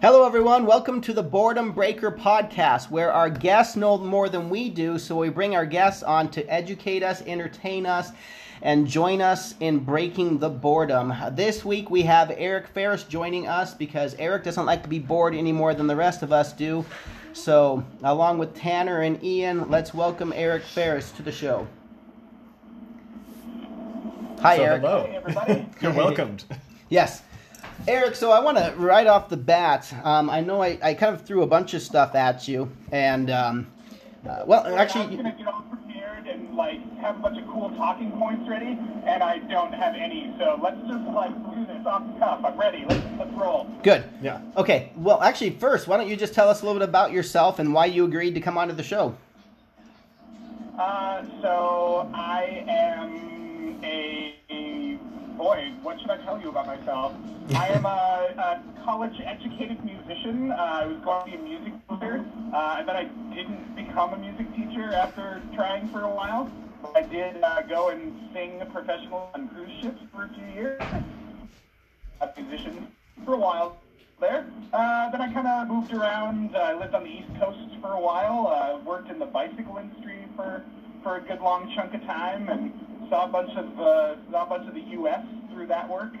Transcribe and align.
Hello, 0.00 0.24
everyone. 0.24 0.64
Welcome 0.64 1.00
to 1.02 1.12
the 1.12 1.22
Boredom 1.24 1.72
Breaker 1.72 2.12
podcast, 2.12 2.88
where 2.90 3.12
our 3.12 3.28
guests 3.28 3.74
know 3.74 3.98
more 3.98 4.28
than 4.28 4.48
we 4.48 4.68
do, 4.70 4.96
so 4.98 5.16
we 5.16 5.28
bring 5.28 5.56
our 5.56 5.66
guests 5.66 6.02
on 6.04 6.30
to 6.30 6.44
educate 6.48 7.02
us, 7.02 7.20
entertain 7.26 7.84
us, 7.84 8.12
and 8.62 8.86
join 8.86 9.20
us 9.20 9.54
in 9.58 9.80
breaking 9.80 10.38
the 10.38 10.48
boredom. 10.48 11.12
This 11.32 11.64
week 11.64 11.90
we 11.90 12.02
have 12.02 12.32
Eric 12.36 12.68
Ferris 12.68 13.02
joining 13.04 13.48
us 13.48 13.74
because 13.74 14.14
Eric 14.20 14.44
doesn't 14.44 14.66
like 14.66 14.82
to 14.84 14.88
be 14.88 15.00
bored 15.00 15.34
any 15.34 15.52
more 15.52 15.74
than 15.74 15.88
the 15.88 15.96
rest 15.96 16.22
of 16.22 16.32
us 16.32 16.52
do. 16.52 16.84
So, 17.32 17.84
along 18.04 18.38
with 18.38 18.54
Tanner 18.54 19.00
and 19.02 19.22
Ian, 19.24 19.68
let's 19.68 19.92
welcome 19.94 20.32
Eric 20.34 20.62
Ferris 20.62 21.10
to 21.12 21.22
the 21.22 21.32
show. 21.32 21.66
Hi, 24.42 24.56
So 24.58 24.62
Eric. 24.62 24.80
hello. 24.82 25.04
Hey, 25.06 25.16
everybody. 25.16 25.66
You're 25.80 25.92
welcomed. 25.92 26.44
Yes. 26.88 27.22
Eric, 27.86 28.14
so 28.14 28.30
I 28.30 28.40
want 28.40 28.58
to 28.58 28.74
right 28.76 29.06
off 29.06 29.28
the 29.28 29.36
bat. 29.36 29.92
Um, 30.04 30.28
I 30.28 30.40
know 30.40 30.62
I, 30.62 30.78
I 30.82 30.94
kind 30.94 31.14
of 31.14 31.22
threw 31.22 31.42
a 31.42 31.46
bunch 31.46 31.74
of 31.74 31.82
stuff 31.82 32.14
at 32.14 32.46
you, 32.46 32.70
and 32.92 33.30
um, 33.30 33.66
uh, 34.28 34.42
well, 34.46 34.66
I 34.66 34.72
was 34.72 34.80
actually, 34.80 35.16
gonna 35.16 35.34
get 35.36 35.46
all 35.46 35.62
prepared 35.62 36.26
and 36.26 36.54
like 36.54 36.80
have 36.98 37.16
a 37.16 37.20
bunch 37.20 37.38
of 37.38 37.46
cool 37.48 37.70
talking 37.76 38.10
points 38.12 38.48
ready, 38.48 38.78
and 39.06 39.22
I 39.22 39.38
don't 39.38 39.72
have 39.72 39.94
any. 39.94 40.34
So 40.38 40.58
let's 40.62 40.80
just 40.86 41.04
like 41.14 41.32
do 41.54 41.66
this 41.66 41.86
off 41.86 42.06
the 42.12 42.18
cuff. 42.18 42.40
I'm 42.44 42.58
ready. 42.58 42.84
Let's 42.88 43.04
let's 43.18 43.32
roll. 43.32 43.70
good. 43.82 44.04
Yeah. 44.20 44.40
Okay. 44.56 44.92
Well, 44.96 45.22
actually, 45.22 45.50
first, 45.50 45.88
why 45.88 45.96
don't 45.96 46.08
you 46.08 46.16
just 46.16 46.34
tell 46.34 46.48
us 46.48 46.62
a 46.62 46.66
little 46.66 46.80
bit 46.80 46.88
about 46.88 47.12
yourself 47.12 47.58
and 47.58 47.72
why 47.72 47.86
you 47.86 48.04
agreed 48.04 48.34
to 48.34 48.40
come 48.40 48.58
onto 48.58 48.74
the 48.74 48.82
show? 48.82 49.16
Uh, 50.78 51.24
so 51.42 52.10
I 52.14 52.64
am 52.68 53.80
a, 53.82 54.36
a 54.50 54.97
boy. 55.38 55.72
What 55.82 56.00
should 56.00 56.10
I 56.10 56.16
tell 56.18 56.40
you 56.40 56.48
about 56.48 56.66
myself? 56.66 57.14
I 57.54 57.68
am 57.68 57.86
a, 57.86 58.34
a 58.36 58.84
college-educated 58.84 59.84
musician. 59.84 60.50
Uh, 60.50 60.56
I 60.56 60.86
was 60.86 60.98
going 61.04 61.24
to 61.24 61.30
be 61.30 61.36
a 61.36 61.58
music 61.58 61.74
teacher, 61.88 62.24
uh, 62.52 62.76
and 62.78 62.88
then 62.88 62.96
I 62.96 63.04
didn't 63.34 63.76
become 63.76 64.14
a 64.14 64.18
music 64.18 64.52
teacher 64.56 64.92
after 64.92 65.40
trying 65.54 65.88
for 65.88 66.02
a 66.02 66.12
while. 66.12 66.50
I 66.94 67.02
did 67.02 67.40
uh, 67.42 67.62
go 67.62 67.90
and 67.90 68.12
sing 68.34 68.60
professional 68.72 69.30
on 69.32 69.48
cruise 69.48 69.70
ships 69.80 70.00
for 70.12 70.24
a 70.24 70.28
few 70.28 70.46
years. 70.54 70.82
A 72.20 72.28
musician 72.36 72.88
for 73.24 73.34
a 73.34 73.38
while 73.38 73.76
there. 74.20 74.44
Uh, 74.72 75.08
then 75.10 75.20
I 75.20 75.32
kind 75.32 75.46
of 75.46 75.68
moved 75.68 75.92
around. 75.92 76.56
I 76.56 76.74
lived 76.74 76.94
on 76.96 77.04
the 77.04 77.10
East 77.10 77.28
Coast 77.38 77.80
for 77.80 77.92
a 77.92 78.00
while. 78.00 78.48
Uh, 78.48 78.78
worked 78.84 79.08
in 79.08 79.20
the 79.20 79.26
bicycle 79.26 79.78
industry 79.78 80.24
for 80.34 80.64
for 81.04 81.16
a 81.16 81.20
good 81.20 81.40
long 81.40 81.72
chunk 81.76 81.94
of 81.94 82.02
time, 82.02 82.48
and 82.48 82.72
saw 83.08 83.24
a 83.24 83.28
bunch 83.28 83.50
of 83.56 83.80
uh, 83.80 84.16
saw 84.30 84.44
a 84.44 84.46
bunch 84.46 84.68
of 84.68 84.74
the 84.74 84.80
U.S. 84.80 85.24
through 85.52 85.66
that 85.66 85.88
work. 85.88 86.14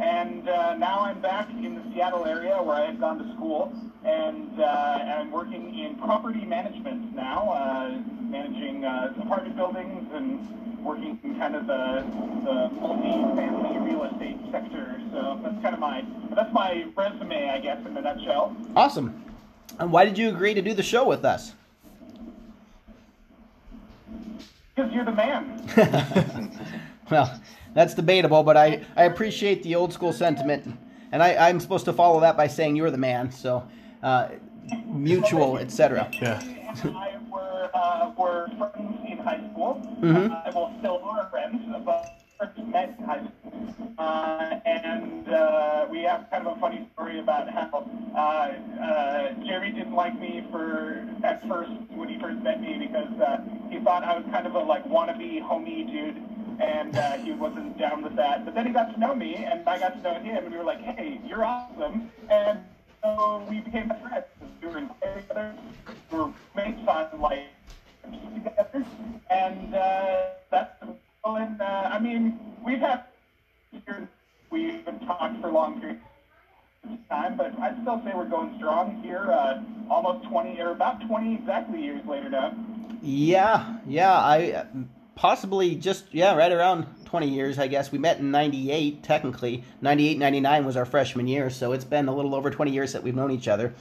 And 0.00 0.48
uh, 0.48 0.74
now 0.76 1.00
I'm 1.00 1.20
back 1.20 1.50
in 1.50 1.74
the 1.74 1.82
Seattle 1.92 2.24
area 2.24 2.62
where 2.62 2.76
I 2.76 2.86
had 2.86 2.98
gone 2.98 3.18
to 3.18 3.34
school, 3.34 3.72
and 4.04 4.58
uh, 4.58 4.64
I'm 4.64 5.30
working 5.30 5.78
in 5.78 5.96
property 5.96 6.44
management 6.46 7.14
now, 7.14 7.50
uh, 7.50 8.00
managing 8.22 8.86
uh, 8.86 9.12
apartment 9.20 9.56
buildings 9.56 10.08
and 10.14 10.82
working 10.82 11.20
in 11.22 11.38
kind 11.38 11.54
of 11.54 11.66
the, 11.66 12.04
the 12.44 12.70
multi-family 12.80 13.78
real 13.80 14.04
estate 14.04 14.38
sector. 14.50 14.98
So 15.12 15.38
that's 15.42 15.60
kind 15.62 15.74
of 15.74 15.80
my 15.80 16.04
that's 16.34 16.52
my 16.54 16.86
resume, 16.96 17.50
I 17.50 17.58
guess, 17.58 17.78
in 17.86 17.94
a 17.94 18.00
nutshell. 18.00 18.56
Awesome. 18.74 19.22
And 19.78 19.92
why 19.92 20.06
did 20.06 20.16
you 20.16 20.30
agree 20.30 20.54
to 20.54 20.62
do 20.62 20.72
the 20.72 20.82
show 20.82 21.06
with 21.06 21.24
us? 21.24 21.52
Because 24.82 24.94
you're 24.94 25.04
the 25.04 25.12
man. 25.12 26.58
Well, 27.10 27.40
that's 27.74 27.92
debatable, 27.94 28.42
but 28.42 28.56
I, 28.56 28.84
I 28.96 29.04
appreciate 29.04 29.62
the 29.64 29.74
old 29.74 29.92
school 29.92 30.14
sentiment, 30.14 30.78
and 31.10 31.22
I, 31.22 31.48
I'm 31.48 31.60
supposed 31.60 31.84
to 31.84 31.92
follow 31.92 32.20
that 32.20 32.38
by 32.38 32.46
saying 32.46 32.76
you're 32.76 32.90
the 32.90 32.96
man. 32.96 33.30
So, 33.30 33.68
uh, 34.02 34.28
mutual, 34.86 35.58
etc. 35.58 36.08
Yeah. 36.22 36.40
I 36.84 37.18
were 37.30 37.70
uh, 37.74 38.12
were 38.16 38.48
friends 38.56 38.98
in 39.10 39.18
high 39.18 39.42
school. 39.52 39.82
Mhm. 40.00 40.30
Uh, 40.30 40.52
well, 40.54 40.74
still 40.78 41.02
are 41.04 41.28
friends, 41.28 41.60
but 41.84 42.22
first 42.38 42.56
met 42.68 42.94
in 42.98 43.04
high 43.04 43.18
school. 43.18 43.41
Uh, 43.98 44.58
and 44.64 45.28
uh, 45.28 45.86
we 45.90 46.02
have 46.02 46.28
kind 46.30 46.46
of 46.46 46.56
a 46.56 46.60
funny 46.60 46.86
story 46.92 47.18
about 47.18 47.48
how 47.48 47.86
uh, 48.14 48.18
uh, 48.82 49.32
Jerry 49.44 49.70
didn't 49.70 49.94
like 49.94 50.18
me 50.18 50.44
for 50.50 51.06
at 51.22 51.46
first 51.48 51.70
when 51.90 52.08
he 52.08 52.18
first 52.18 52.40
met 52.40 52.60
me 52.60 52.78
because 52.78 53.12
uh, 53.20 53.38
he 53.70 53.78
thought 53.78 54.02
I 54.02 54.16
was 54.16 54.24
kind 54.30 54.46
of 54.46 54.54
a 54.54 54.60
like 54.60 54.84
wannabe 54.88 55.42
homie 55.42 55.86
dude. 55.86 56.22
And 56.60 56.96
uh, 56.96 57.12
he 57.12 57.32
wasn't 57.32 57.78
down 57.78 58.02
with 58.02 58.14
that. 58.16 58.44
But 58.44 58.54
then 58.54 58.66
he 58.66 58.72
got 58.72 58.92
to 58.92 59.00
know 59.00 59.14
me, 59.14 59.36
and 59.36 59.68
I 59.68 59.78
got 59.78 59.94
to 59.94 60.02
know 60.02 60.14
him, 60.20 60.44
and 60.44 60.52
we 60.52 60.58
were 60.58 60.64
like, 60.64 60.80
"Hey, 60.80 61.18
you're 61.26 61.44
awesome!" 61.44 62.10
And 62.28 62.60
so 63.02 63.44
we 63.48 63.60
became 63.60 63.88
friends. 63.88 64.26
We 64.60 64.68
were 64.68 64.78
in 64.78 64.88
together. 64.88 65.54
We 66.10 66.18
were 66.18 66.30
mates 66.54 66.86
on 66.86 67.20
like 67.20 67.48
together, 68.34 68.84
and 69.30 69.72
that's 70.50 70.82
and 71.24 71.60
uh, 71.60 71.90
I 71.92 71.98
mean 71.98 72.38
we've 72.64 72.80
had 72.80 73.04
we 74.50 74.64
haven't 74.72 75.06
talked 75.06 75.40
for 75.40 75.48
a 75.48 75.52
long 75.52 75.80
periods 75.80 76.00
of 76.84 77.08
time, 77.08 77.36
but 77.36 77.58
I'd 77.58 77.80
still 77.82 78.00
say 78.04 78.12
we're 78.14 78.24
going 78.24 78.54
strong 78.58 79.02
here. 79.02 79.30
Uh, 79.30 79.62
almost 79.90 80.28
20 80.28 80.60
or 80.60 80.70
about 80.70 81.06
20 81.06 81.34
exactly 81.34 81.82
years 81.82 82.04
later 82.06 82.28
now. 82.28 82.54
Yeah, 83.02 83.76
yeah. 83.86 84.12
I 84.12 84.66
possibly 85.14 85.74
just 85.74 86.04
yeah, 86.12 86.34
right 86.34 86.52
around 86.52 86.86
20 87.06 87.28
years, 87.28 87.58
I 87.58 87.66
guess. 87.66 87.92
We 87.92 87.98
met 87.98 88.18
in 88.18 88.30
98 88.30 89.02
technically. 89.02 89.64
98 89.80 90.18
99 90.18 90.64
was 90.64 90.76
our 90.76 90.84
freshman 90.84 91.28
year, 91.28 91.50
so 91.50 91.72
it's 91.72 91.84
been 91.84 92.08
a 92.08 92.14
little 92.14 92.34
over 92.34 92.50
20 92.50 92.70
years 92.70 92.92
that 92.92 93.02
we've 93.02 93.14
known 93.14 93.30
each 93.30 93.48
other. 93.48 93.74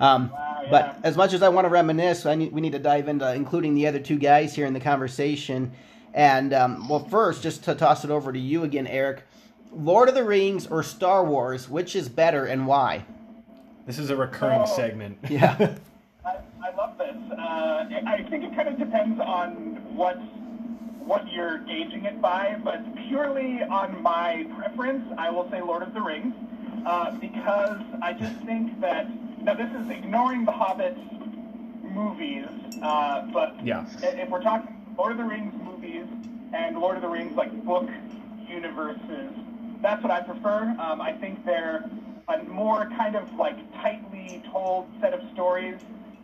Um, 0.00 0.30
Wow, 0.30 0.60
yeah. 0.62 0.70
But 0.70 0.98
as 1.04 1.16
much 1.16 1.32
as 1.32 1.42
I 1.42 1.48
want 1.48 1.64
to 1.64 1.68
reminisce, 1.68 2.26
I 2.26 2.34
need, 2.34 2.52
we 2.52 2.60
need 2.60 2.72
to 2.72 2.78
dive 2.78 3.08
into 3.08 3.32
including 3.32 3.74
the 3.74 3.86
other 3.86 4.00
two 4.00 4.18
guys 4.18 4.54
here 4.54 4.66
in 4.66 4.72
the 4.72 4.80
conversation. 4.80 5.72
And 6.16 6.54
um, 6.54 6.88
well, 6.88 6.98
first, 7.04 7.42
just 7.42 7.62
to 7.64 7.74
toss 7.74 8.02
it 8.02 8.10
over 8.10 8.32
to 8.32 8.38
you 8.38 8.64
again, 8.64 8.86
Eric. 8.86 9.22
Lord 9.70 10.08
of 10.08 10.14
the 10.14 10.24
Rings 10.24 10.66
or 10.66 10.82
Star 10.82 11.22
Wars, 11.22 11.68
which 11.68 11.94
is 11.94 12.08
better 12.08 12.46
and 12.46 12.66
why? 12.66 13.04
This 13.86 13.98
is 13.98 14.08
a 14.08 14.16
recurring 14.16 14.62
Oh. 14.62 14.64
segment. 14.76 15.18
Yeah. 15.28 15.76
I, 16.24 16.38
I 16.64 16.74
love 16.74 16.96
this. 16.96 17.14
Uh, 17.38 17.84
I 18.06 18.24
think 18.30 18.44
it 18.44 18.56
kind 18.56 18.66
of 18.68 18.78
depends 18.78 19.20
on 19.20 19.94
what 19.94 20.16
what 21.04 21.30
you're 21.32 21.58
gauging 21.58 22.04
it 22.04 22.20
by, 22.20 22.56
but 22.64 22.80
purely 23.06 23.62
on 23.62 24.02
my 24.02 24.44
preference, 24.56 25.04
I 25.16 25.30
will 25.30 25.48
say 25.50 25.60
Lord 25.62 25.82
of 25.84 25.94
the 25.94 26.00
Rings, 26.00 26.34
uh, 26.84 27.12
because 27.12 27.78
I 28.02 28.12
just 28.12 28.34
think 28.38 28.80
that 28.80 29.06
now 29.40 29.54
this 29.54 29.70
is 29.80 29.88
ignoring 29.88 30.44
the 30.44 30.50
Hobbit 30.50 30.96
movies, 31.84 32.46
uh, 32.82 33.22
but 33.32 33.54
Yeah. 33.64 33.84
if 34.02 34.28
we're 34.30 34.42
talking 34.42 34.75
Lord 34.96 35.12
of 35.12 35.18
the 35.18 35.24
Rings 35.24 35.54
movies 35.62 36.06
and 36.52 36.78
Lord 36.78 36.96
of 36.96 37.02
the 37.02 37.08
Rings 37.08 37.36
like 37.36 37.52
book 37.64 37.88
universes, 38.48 39.32
that's 39.82 40.02
what 40.02 40.10
I 40.10 40.20
prefer. 40.20 40.74
Um, 40.78 41.00
I 41.00 41.12
think 41.12 41.44
they're 41.44 41.84
a 42.28 42.42
more 42.44 42.86
kind 42.96 43.14
of 43.14 43.32
like 43.34 43.56
tightly 43.82 44.42
told 44.50 44.86
set 45.00 45.12
of 45.12 45.20
stories. 45.32 45.76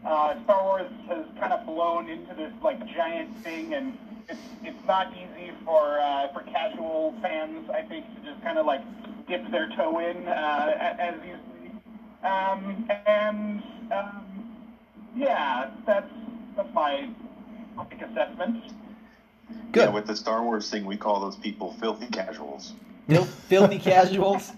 Uh, 0.04 0.34
Star 0.44 0.64
Wars 0.64 0.90
has 1.08 1.24
kind 1.38 1.52
of 1.52 1.64
blown 1.66 2.08
into 2.08 2.34
this 2.34 2.52
like 2.62 2.78
giant 2.94 3.30
thing, 3.44 3.74
and 3.74 3.96
it's 4.28 4.40
it's 4.64 4.86
not 4.86 5.12
easy 5.12 5.52
for 5.64 6.00
uh, 6.00 6.32
for 6.32 6.40
casual 6.42 7.14
fans, 7.22 7.68
I 7.70 7.82
think, 7.82 8.06
to 8.16 8.30
just 8.30 8.42
kind 8.42 8.58
of 8.58 8.66
like 8.66 8.80
dip 9.28 9.48
their 9.50 9.68
toe 9.68 9.98
in 9.98 10.26
uh, 10.26 10.96
as 10.98 11.14
easily. 11.16 11.70
Um, 12.24 12.88
and 13.06 13.62
um, 13.92 14.50
yeah, 15.14 15.70
that's 15.86 16.10
that's 16.56 16.72
my 16.74 17.08
quick 17.96 18.10
assessment. 18.10 18.64
Good. 19.72 19.84
Yeah, 19.84 19.90
with 19.90 20.06
the 20.06 20.16
Star 20.16 20.42
Wars 20.42 20.70
thing, 20.70 20.84
we 20.84 20.96
call 20.96 21.20
those 21.20 21.36
people 21.36 21.72
filthy 21.80 22.06
casuals. 22.06 22.72
Fil- 23.08 23.24
filthy 23.24 23.78
casuals. 23.90 24.52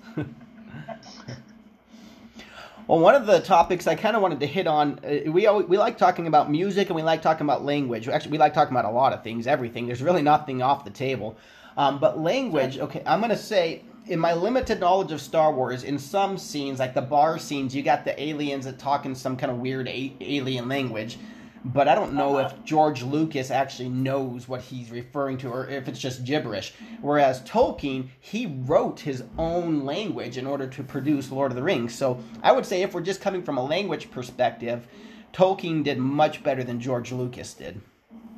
well, 2.87 2.99
one 3.01 3.15
of 3.15 3.27
the 3.27 3.41
topics 3.41 3.87
I 3.87 3.95
kind 3.95 4.17
of 4.17 4.23
wanted 4.23 4.41
to 4.41 4.47
hit 4.47 4.67
on, 4.67 5.01
uh, 5.05 5.31
we 5.31 5.47
always, 5.47 5.67
we 5.67 5.79
like 5.79 5.99
talking 5.99 6.27
about 6.27 6.51
music 6.51 6.89
and 6.89 6.97
we 6.97 7.03
like 7.03 7.23
talking 7.23 7.47
about 7.47 7.65
language. 7.65 8.09
Actually, 8.09 8.33
we 8.33 8.39
like 8.39 8.55
talking 8.55 8.75
about 8.77 8.85
a 8.85 8.91
lot 8.91 9.13
of 9.13 9.23
things, 9.23 9.47
everything. 9.47 9.87
There's 9.87 10.03
really 10.03 10.23
nothing 10.23 10.63
off 10.63 10.85
the 10.85 10.91
table. 10.91 11.37
Um, 11.77 11.99
but 11.99 12.19
language, 12.21 12.79
okay, 12.79 13.03
I'm 13.07 13.21
gonna 13.21 13.37
say. 13.37 13.83
In 14.07 14.19
my 14.19 14.35
limited 14.35 14.81
knowledge 14.81 15.13
of 15.13 15.21
Star 15.23 15.51
Wars, 15.51 15.83
in 15.83 15.99
some 15.99 16.37
scenes, 16.37 16.79
like 16.79 16.93
the 16.93 17.01
bar 17.01 17.39
scenes, 17.39 17.75
you 17.75 17.83
got 17.83 18.05
the 18.05 18.23
aliens 18.23 18.67
that 18.67 18.79
talk 18.79 19.07
in 19.07 19.15
some 19.15 19.35
kind 19.35 19.51
of 19.51 19.57
weird 19.61 19.89
a- 19.89 20.13
alien 20.21 20.69
language 20.69 21.17
but 21.65 21.89
I 21.89 21.95
don't 21.95 22.13
know 22.13 22.39
if 22.39 22.65
George 22.65 23.03
Lucas 23.03 23.51
actually 23.51 23.89
knows 23.89 24.47
what 24.47 24.61
he's 24.61 24.91
referring 24.91 25.39
to 25.39 25.49
or 25.49 25.67
if 25.69 25.89
it's 25.89 25.99
just 25.99 26.25
gibberish. 26.25 26.75
Whereas 27.01 27.41
Tolkien, 27.43 28.09
he 28.21 28.47
wrote 28.47 29.01
his 29.01 29.25
own 29.39 29.85
language 29.85 30.37
in 30.37 30.47
order 30.47 30.67
to 30.67 30.83
produce 30.83 31.31
Lord 31.31 31.53
of 31.53 31.57
the 31.57 31.63
Rings. 31.63 31.95
So 31.95 32.21
I 32.43 32.53
would 32.53 32.67
say 32.67 32.83
if 32.83 32.93
we're 32.93 33.01
just 33.01 33.21
coming 33.21 33.43
from 33.43 33.57
a 33.57 33.65
language 33.65 34.11
perspective, 34.11 34.87
Tolkien 35.33 35.83
did 35.83 35.99
much 35.99 36.43
better 36.43 36.63
than 36.63 36.81
George 36.81 37.13
Lucas 37.13 37.55
did. 37.55 37.81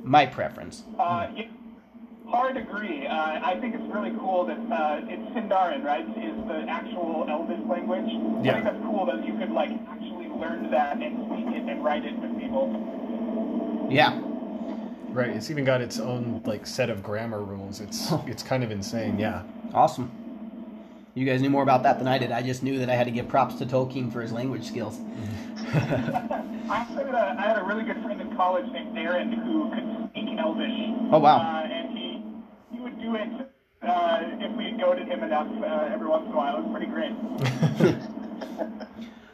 My 0.02 0.24
preference. 0.24 0.84
Uh, 0.98 1.28
yeah, 1.34 1.48
hard 2.28 2.56
agree. 2.56 3.06
Uh, 3.06 3.40
I 3.42 3.58
think 3.60 3.74
it's 3.74 3.92
really 3.92 4.12
cool 4.18 4.46
that 4.46 4.58
uh, 4.58 5.00
it's 5.02 5.22
Sindarin, 5.34 5.84
right? 5.84 6.06
Is 6.08 6.46
the 6.46 6.64
actual 6.68 7.26
Elvish 7.28 7.60
language. 7.68 8.06
Yeah. 8.44 8.52
I 8.52 8.54
think 8.54 8.64
that's 8.64 8.84
cool 8.84 9.04
that 9.06 9.26
you 9.26 9.36
could 9.36 9.50
like 9.50 9.70
actually 9.88 10.28
learn 10.28 10.70
that 10.70 10.98
and 10.98 11.26
speak 11.26 11.54
it 11.56 11.68
and 11.68 11.84
write 11.84 12.04
it 12.04 12.16
with 12.18 12.38
people. 12.38 12.70
Yeah. 13.88 14.20
Right. 15.12 15.30
It's 15.30 15.50
even 15.50 15.64
got 15.64 15.80
its 15.80 15.98
own 15.98 16.42
like 16.44 16.66
set 16.66 16.90
of 16.90 17.02
grammar 17.02 17.42
rules. 17.42 17.80
It's 17.80 18.12
it's 18.26 18.42
kind 18.42 18.62
of 18.62 18.70
insane. 18.70 19.18
Yeah. 19.18 19.42
Awesome. 19.72 20.10
You 21.14 21.24
guys 21.24 21.40
knew 21.40 21.48
more 21.48 21.62
about 21.62 21.82
that 21.84 21.98
than 21.98 22.06
I 22.06 22.18
did. 22.18 22.30
I 22.30 22.42
just 22.42 22.62
knew 22.62 22.78
that 22.80 22.90
I 22.90 22.94
had 22.94 23.06
to 23.06 23.10
give 23.10 23.26
props 23.26 23.54
to 23.56 23.64
Tolkien 23.66 24.12
for 24.12 24.20
his 24.20 24.32
language 24.32 24.66
skills. 24.66 24.98
I 25.72 25.78
had, 25.78 27.06
a, 27.06 27.36
I 27.38 27.42
had 27.42 27.58
a 27.58 27.64
really 27.64 27.84
good 27.84 28.02
friend 28.02 28.20
in 28.20 28.36
college 28.36 28.70
named 28.70 28.94
Darren 28.94 29.32
who 29.32 29.70
could 29.70 30.10
speak 30.10 30.38
Elvish. 30.38 30.70
Oh, 31.10 31.18
wow. 31.18 31.38
Uh, 31.38 31.66
and 31.66 31.96
he 31.96 32.22
he 32.70 32.80
would 32.80 33.00
do 33.00 33.14
it 33.14 33.28
uh, 33.82 34.20
if 34.40 34.56
we 34.58 34.72
goaded 34.78 35.08
him 35.08 35.22
enough 35.22 35.48
uh, 35.62 35.88
every 35.90 36.06
once 36.06 36.26
in 36.26 36.32
a 36.32 36.36
while. 36.36 36.58
It 36.58 36.64
was 36.64 36.70
pretty 36.70 36.92
great. 36.92 37.96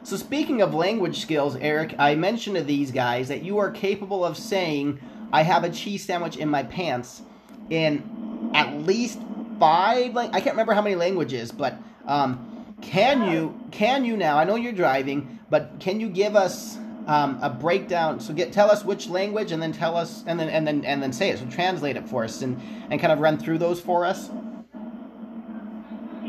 So 0.03 0.17
speaking 0.17 0.61
of 0.61 0.73
language 0.73 1.21
skills, 1.21 1.55
Eric, 1.55 1.95
I 1.97 2.15
mentioned 2.15 2.57
to 2.57 2.63
these 2.63 2.91
guys 2.91 3.29
that 3.29 3.41
you 3.41 3.57
are 3.59 3.71
capable 3.71 4.25
of 4.25 4.37
saying, 4.37 4.99
"I 5.31 5.43
have 5.43 5.63
a 5.63 5.69
cheese 5.69 6.03
sandwich 6.03 6.35
in 6.35 6.49
my 6.49 6.63
pants," 6.63 7.21
in 7.69 8.51
at 8.53 8.81
least 8.81 9.19
five. 9.59 10.13
Like 10.13 10.31
I 10.33 10.41
can't 10.41 10.55
remember 10.55 10.73
how 10.73 10.81
many 10.81 10.95
languages, 10.95 11.53
but 11.53 11.77
um, 12.05 12.75
can 12.81 13.31
you 13.31 13.57
can 13.71 14.03
you 14.03 14.17
now? 14.17 14.37
I 14.37 14.43
know 14.43 14.55
you're 14.55 14.73
driving, 14.73 15.39
but 15.49 15.79
can 15.79 16.01
you 16.01 16.09
give 16.09 16.35
us 16.35 16.77
um, 17.07 17.39
a 17.41 17.49
breakdown? 17.49 18.19
So 18.19 18.33
get 18.33 18.51
tell 18.51 18.69
us 18.69 18.83
which 18.83 19.07
language, 19.07 19.53
and 19.53 19.63
then 19.63 19.71
tell 19.71 19.95
us, 19.95 20.25
and 20.27 20.37
then 20.37 20.49
and 20.49 20.67
then 20.67 20.83
and 20.83 21.01
then 21.01 21.13
say 21.13 21.29
it. 21.29 21.39
So 21.39 21.45
translate 21.45 21.95
it 21.95 22.09
for 22.09 22.25
us, 22.25 22.41
and 22.41 22.61
and 22.89 22.99
kind 22.99 23.13
of 23.13 23.19
run 23.19 23.37
through 23.37 23.59
those 23.59 23.79
for 23.79 24.05
us. 24.05 24.29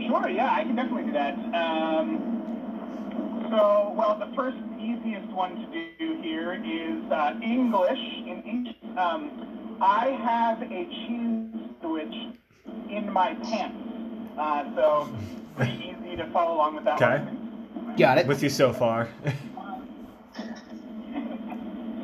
Sure, 0.07 0.29
yeah, 0.29 0.53
I 0.53 0.63
can 0.63 0.77
definitely 0.77 1.07
do 1.07 1.13
that. 1.13 1.35
Um, 1.55 2.34
so, 3.55 3.95
well, 3.97 4.19
the 4.19 4.35
first 4.35 4.57
easiest 4.81 5.29
one 5.29 5.55
to 5.57 5.67
do 5.99 6.21
here 6.23 6.55
is 6.55 7.13
uh, 7.13 7.35
English. 7.43 7.99
In 8.27 8.43
English, 8.43 8.77
um, 8.97 9.79
I 9.81 10.07
have 10.25 10.63
a 10.63 10.85
cheese 10.87 11.51
sandwich 11.81 12.15
in 12.91 13.13
my 13.13 13.35
pants. 13.35 13.77
Uh, 14.39 14.65
so, 14.75 15.09
pretty 15.57 15.95
easy 15.97 16.17
to 16.17 16.29
follow 16.33 16.57
along 16.57 16.75
with 16.77 16.85
that 16.85 17.01
Okay. 17.01 17.23
one. 17.23 17.95
Got 17.97 18.19
it. 18.19 18.27
With 18.27 18.43
you 18.43 18.49
so 18.49 18.73
far. 18.73 19.09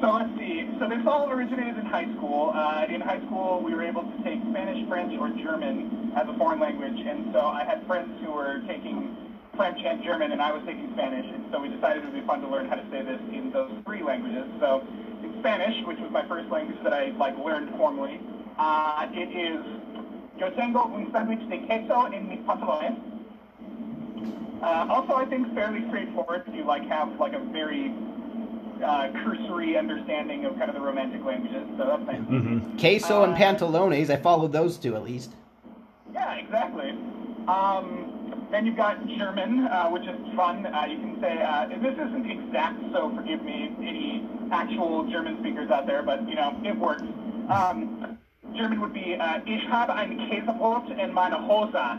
So 0.00 0.10
let's 0.12 0.30
see. 0.38 0.66
So 0.78 0.88
this 0.88 1.04
all 1.06 1.28
originated 1.30 1.76
in 1.76 1.84
high 1.84 2.10
school. 2.16 2.52
Uh, 2.54 2.86
in 2.88 3.00
high 3.02 3.20
school, 3.26 3.60
we 3.62 3.74
were 3.74 3.82
able 3.82 4.02
to 4.02 4.16
take 4.24 4.40
Spanish, 4.50 4.88
French, 4.88 5.12
or 5.20 5.28
German 5.30 6.12
as 6.16 6.26
a 6.26 6.32
foreign 6.38 6.58
language, 6.58 6.98
and 7.06 7.30
so 7.34 7.40
I 7.40 7.64
had 7.64 7.86
friends 7.86 8.10
who 8.24 8.32
were 8.32 8.62
taking 8.66 9.14
French 9.60 9.84
and 9.84 10.02
German, 10.02 10.32
and 10.32 10.40
I 10.40 10.52
was 10.52 10.62
taking 10.64 10.88
Spanish, 10.94 11.26
and 11.26 11.44
so 11.52 11.60
we 11.60 11.68
decided 11.68 11.98
it 12.02 12.06
would 12.06 12.14
be 12.18 12.26
fun 12.26 12.40
to 12.40 12.48
learn 12.48 12.66
how 12.66 12.76
to 12.76 12.84
say 12.90 13.02
this 13.02 13.20
in 13.30 13.52
those 13.52 13.70
three 13.84 14.02
languages. 14.02 14.46
So 14.58 14.82
in 15.22 15.38
Spanish, 15.40 15.84
which 15.84 15.98
was 15.98 16.10
my 16.10 16.26
first 16.26 16.48
language 16.50 16.78
that 16.82 16.94
I 16.94 17.10
like 17.18 17.36
learned 17.36 17.68
formally, 17.76 18.18
uh, 18.58 19.06
it 19.12 19.28
is 19.36 19.60
Yo 20.38 20.48
tengo 20.56 20.84
un 20.94 21.12
sándwich 21.12 21.46
de 21.50 21.58
queso 21.66 22.06
en 22.06 22.26
mis 22.26 22.38
pantalones. 22.46 22.96
Uh, 24.62 24.86
also, 24.88 25.12
I 25.16 25.26
think 25.26 25.52
fairly 25.54 25.86
straightforward 25.88 26.44
if 26.46 26.54
you 26.54 26.64
like 26.64 26.86
have 26.88 27.20
like 27.20 27.34
a 27.34 27.40
very 27.52 27.92
uh, 28.82 29.08
cursory 29.22 29.76
understanding 29.76 30.46
of 30.46 30.56
kind 30.56 30.70
of 30.70 30.74
the 30.74 30.80
romantic 30.80 31.22
languages. 31.22 31.68
So 31.76 31.84
that's 31.84 32.06
nice. 32.06 32.20
hmm 32.20 32.78
Queso 32.78 33.24
and 33.24 33.34
Uh, 33.34 33.36
pantalones. 33.36 34.08
I 34.08 34.16
followed 34.16 34.52
those 34.52 34.78
two 34.78 34.96
at 34.96 35.02
least. 35.02 35.32
Yeah, 36.14 36.32
exactly. 36.36 36.92
Um, 37.46 38.09
then 38.50 38.66
you've 38.66 38.76
got 38.76 39.06
German, 39.06 39.66
uh, 39.66 39.88
which 39.90 40.02
is 40.06 40.16
fun. 40.36 40.66
Uh, 40.66 40.84
you 40.86 40.98
can 40.98 41.20
say 41.20 41.40
uh, 41.42 41.66
this 41.68 41.94
isn't 41.94 42.30
exact, 42.30 42.80
so 42.92 43.14
forgive 43.14 43.42
me, 43.44 43.70
any 43.80 44.26
actual 44.50 45.04
German 45.04 45.38
speakers 45.40 45.70
out 45.70 45.86
there, 45.86 46.02
but 46.02 46.28
you 46.28 46.34
know 46.34 46.58
it 46.64 46.76
works. 46.76 47.02
Um, 47.48 48.18
German 48.56 48.80
would 48.80 48.92
be 48.92 49.14
uh, 49.14 49.40
Ich 49.46 49.64
habe 49.68 49.94
ein 49.94 50.18
Käsebrot 50.18 50.90
in 50.98 51.12
meine 51.14 51.36
Hose. 51.46 51.74
Uh, 51.74 51.96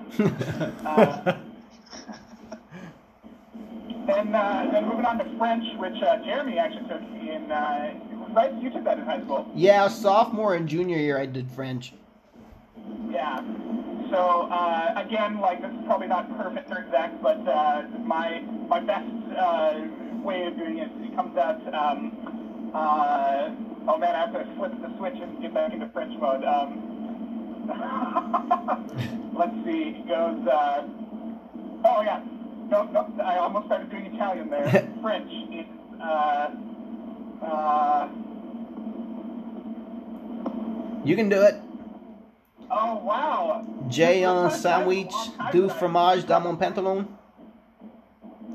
then, 4.06 4.36
uh, 4.36 4.69
then 4.71 4.88
moving 4.88 5.06
on 5.06 5.18
to 5.19 5.38
French, 5.38 5.65
which 5.77 6.01
uh, 6.01 6.18
Jeremy 6.25 6.57
actually 6.57 6.88
took 6.89 7.01
in, 7.01 7.50
uh, 7.51 7.94
right? 8.33 8.54
You 8.62 8.69
took 8.69 8.83
that 8.83 8.97
in 9.00 9.06
high 9.06 9.21
school. 9.21 9.50
Yeah, 9.56 9.88
sophomore 9.88 10.56
and 10.56 10.68
junior 10.68 10.97
year 10.97 11.18
I 11.18 11.25
did 11.25 11.50
French. 11.50 11.94
Yeah. 13.09 13.42
So 14.11 14.47
uh, 14.51 14.93
again, 14.97 15.39
like 15.39 15.61
this 15.61 15.71
is 15.71 15.85
probably 15.85 16.07
not 16.07 16.27
perfect 16.37 16.69
or 16.69 16.79
exact, 16.79 17.21
but 17.23 17.47
uh, 17.47 17.83
my 18.03 18.41
my 18.67 18.81
best 18.81 19.07
uh, 19.37 19.73
way 20.21 20.45
of 20.47 20.57
doing 20.57 20.79
it, 20.79 20.89
it 21.01 21.15
comes 21.15 21.37
out. 21.37 21.55
Um, 21.73 22.71
uh, 22.75 23.49
oh 23.87 23.97
man, 23.97 24.13
I 24.13 24.19
have 24.19 24.33
to 24.33 24.43
flip 24.57 24.73
the 24.81 24.91
switch 24.97 25.15
and 25.15 25.41
get 25.41 25.53
back 25.53 25.71
into 25.71 25.87
French 25.93 26.13
mode. 26.19 26.43
Um, 26.43 27.63
let's 29.33 29.55
see. 29.63 29.95
It 29.95 30.07
goes. 30.09 30.45
Uh, 30.45 30.83
oh 31.85 32.01
yeah. 32.01 32.21
No, 32.69 32.83
no. 32.91 33.07
I 33.23 33.37
almost 33.37 33.67
started 33.67 33.89
doing 33.89 34.07
Italian 34.13 34.49
there. 34.49 34.67
French. 35.01 35.31
It's. 35.31 35.69
Uh, 36.01 36.49
uh, 37.45 38.09
You 41.05 41.15
can 41.15 41.29
do 41.29 41.41
it. 41.43 41.55
Oh 42.71 42.95
wow. 43.03 43.62
J'ai 43.89 44.23
un 44.25 44.44
This 44.47 44.53
was 44.53 44.53
a 44.53 44.62
sandwich 44.62 45.13
du 45.51 45.69
fromage 45.69 46.25
dans 46.25 46.39
mon 46.41 46.56
pantalon. 46.56 47.06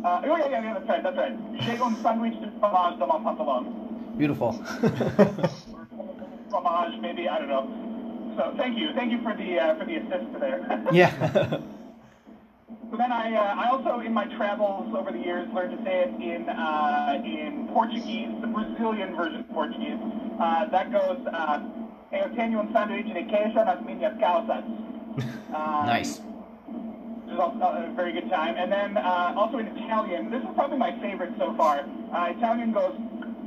Uh, 0.04 0.20
oh, 0.24 0.36
yeah, 0.36 0.48
yeah, 0.48 0.62
yeah, 0.62 0.74
that's 0.74 0.88
right, 0.88 1.02
that's 1.02 1.16
right. 1.16 1.36
J'ai 1.60 1.78
un 1.78 1.96
sandwich 2.02 2.34
de 2.40 2.50
fromage 2.58 2.98
dans 2.98 3.08
mon 3.08 3.22
pantalon. 3.22 3.64
Beautiful. 4.16 4.52
Fromage, 6.50 7.00
maybe, 7.00 7.28
I 7.28 7.38
don't 7.38 7.48
know. 7.48 7.68
So 8.36 8.54
thank 8.56 8.78
you, 8.78 8.92
thank 8.94 9.12
you 9.12 9.20
for 9.22 9.34
the 9.34 9.58
uh, 9.58 9.74
for 9.78 9.84
the 9.86 9.96
assist 9.96 10.40
there. 10.40 10.60
yeah. 10.92 11.10
so 12.90 12.96
then 12.96 13.10
I 13.10 13.34
uh, 13.34 13.54
I 13.56 13.70
also 13.70 14.00
in 14.00 14.12
my 14.12 14.26
travels 14.36 14.94
over 14.94 15.10
the 15.10 15.18
years 15.18 15.48
learned 15.54 15.76
to 15.76 15.82
say 15.84 16.04
it 16.04 16.14
in 16.20 16.48
uh, 16.48 17.22
in 17.24 17.68
Portuguese, 17.72 18.28
the 18.42 18.46
Brazilian 18.46 19.16
version 19.16 19.40
of 19.40 19.48
Portuguese. 19.50 19.98
Uh, 20.38 20.66
that 20.68 20.92
goes. 20.92 21.18
Uh, 21.26 21.60
Tenho 22.10 22.60
um 22.60 22.72
sanduíche 22.72 23.12
de 23.12 23.24
queijo 23.24 23.64
nas 23.64 23.80
minhas 23.82 24.16
calças. 24.18 24.64
Um, 25.48 25.86
nice. 25.86 26.20
which 27.26 27.34
is 27.34 27.40
also 27.40 27.58
a 27.58 27.92
very 27.94 28.12
good 28.12 28.30
time. 28.30 28.54
And 28.56 28.70
then 28.70 28.96
uh, 28.96 29.34
also 29.36 29.58
in 29.58 29.66
Italian, 29.66 30.30
this 30.30 30.42
is 30.42 30.48
probably 30.54 30.78
my 30.78 30.92
favorite 31.00 31.32
so 31.38 31.54
far. 31.54 31.84
Uh, 32.14 32.32
Italian 32.36 32.72
goes, 32.72 32.94